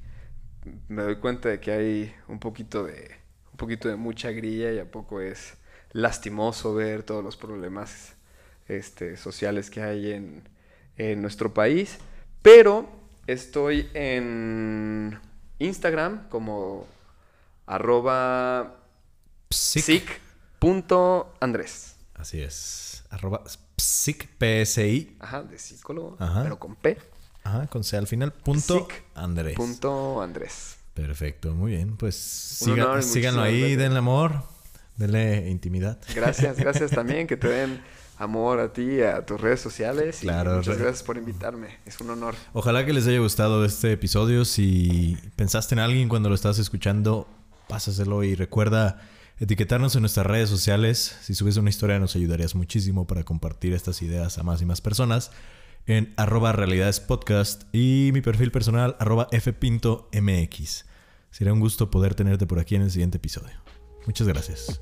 me 0.89 1.03
doy 1.03 1.17
cuenta 1.17 1.49
de 1.49 1.61
que 1.61 1.73
hay 1.73 2.15
un 2.29 2.39
poquito 2.39 2.85
de, 2.85 3.11
un 3.51 3.57
poquito 3.57 3.89
de 3.89 3.97
mucha 3.97 4.31
grilla 4.31 4.73
y 4.73 4.79
a 4.79 4.91
poco 4.91 5.21
es 5.21 5.55
lastimoso 5.93 6.75
ver 6.75 7.03
todos 7.03 7.23
los 7.25 7.37
problemas 7.37 8.15
este, 8.69 9.17
sociales 9.17 9.71
que 9.71 9.83
hay 9.83 10.13
en, 10.13 10.49
en 10.97 11.21
nuestro 11.21 11.53
país. 11.53 11.99
Pero 12.43 12.89
estoy 13.27 13.89
en 13.95 15.19
Instagram 15.59 16.29
como 16.29 16.87
arroba 17.67 18.82
psic.andrés. 19.53 21.97
Así 22.15 22.41
es. 22.41 23.05
Arroba 23.11 23.43
psic, 23.77 24.29
PSI. 24.39 25.17
Ajá, 25.21 25.43
de 25.43 25.59
psicólogo, 25.59 26.17
pero 26.19 26.59
con 26.59 26.77
P. 26.77 26.97
Ajá, 27.45 27.67
con 27.67 27.85
C 27.85 27.97
al 27.97 28.07
final. 28.07 28.33
Punto 28.33 28.89
Andrés. 29.15 29.57
Punto 29.57 30.23
Andrés. 30.23 30.77
Perfecto, 30.95 31.55
muy 31.55 31.73
bien. 31.73 31.97
Pues 31.97 32.15
síganlo 32.15 33.43
ahí, 33.43 33.77
denle 33.77 33.99
amor, 33.99 34.43
denle 34.97 35.51
intimidad. 35.51 35.99
Gracias, 36.15 36.57
gracias 36.57 36.91
también 36.93 37.27
que 37.27 37.37
te 37.37 37.49
den 37.49 37.83
amor 38.19 38.61
a 38.61 38.73
ti, 38.73 39.01
a 39.01 39.27
tus 39.27 39.41
redes 39.41 39.61
sociales. 39.61 40.19
Claro. 40.21 40.57
muchas 40.57 40.79
gracias 40.79 41.03
por 41.03 41.17
invitarme. 41.17 41.79
Es 41.87 42.01
un 42.01 42.11
honor. 42.11 42.35
Ojalá 42.53 42.87
que 42.87 42.93
les 42.93 43.07
haya 43.07 43.19
gustado 43.19 43.65
este 43.65 43.93
episodio. 43.93 44.45
Si 44.45 45.17
pensaste 45.37 45.75
en 45.75 45.81
alguien 45.81 46.09
cuando 46.09 46.29
lo 46.29 46.35
estás 46.35 46.59
escuchando, 46.59 47.27
pásaselo 47.69 48.23
y 48.23 48.35
recuerda 48.35 49.09
etiquetarnos 49.39 49.95
en 49.97 50.03
nuestras 50.03 50.27
redes 50.27 50.49
sociales. 50.49 51.17
Si 51.23 51.35
subes 51.35 51.57
una 51.57 51.71
historia 51.71 51.99
nos 51.99 52.17
ayudarías 52.17 52.55
muchísimo 52.55 53.07
para 53.07 53.25
compartir 53.25 53.73
estas 53.73 54.03
ideas 54.03 54.39
a 54.39 54.43
más 54.43 54.63
y 54.63 54.67
más 54.67 54.81
personas. 54.81 55.31
en 55.87 56.15
arroba 56.17 56.53
realidades 56.53 57.01
podcast 57.01 57.65
y 57.75 58.11
mi 58.13 58.21
perfil 58.21 58.53
personal 58.53 58.97
arroba 59.01 59.29
fpintomx. 59.33 60.85
Será 61.31 61.53
un 61.53 61.61
gusto 61.61 61.91
poder 61.91 62.15
tenerte 62.15 62.47
por 62.47 62.61
aquí 62.61 62.77
en 62.77 62.83
el 62.83 62.91
siguiente 62.91 63.17
episodio. 63.17 63.57
Muchas 64.07 64.29
gracias. 64.29 64.81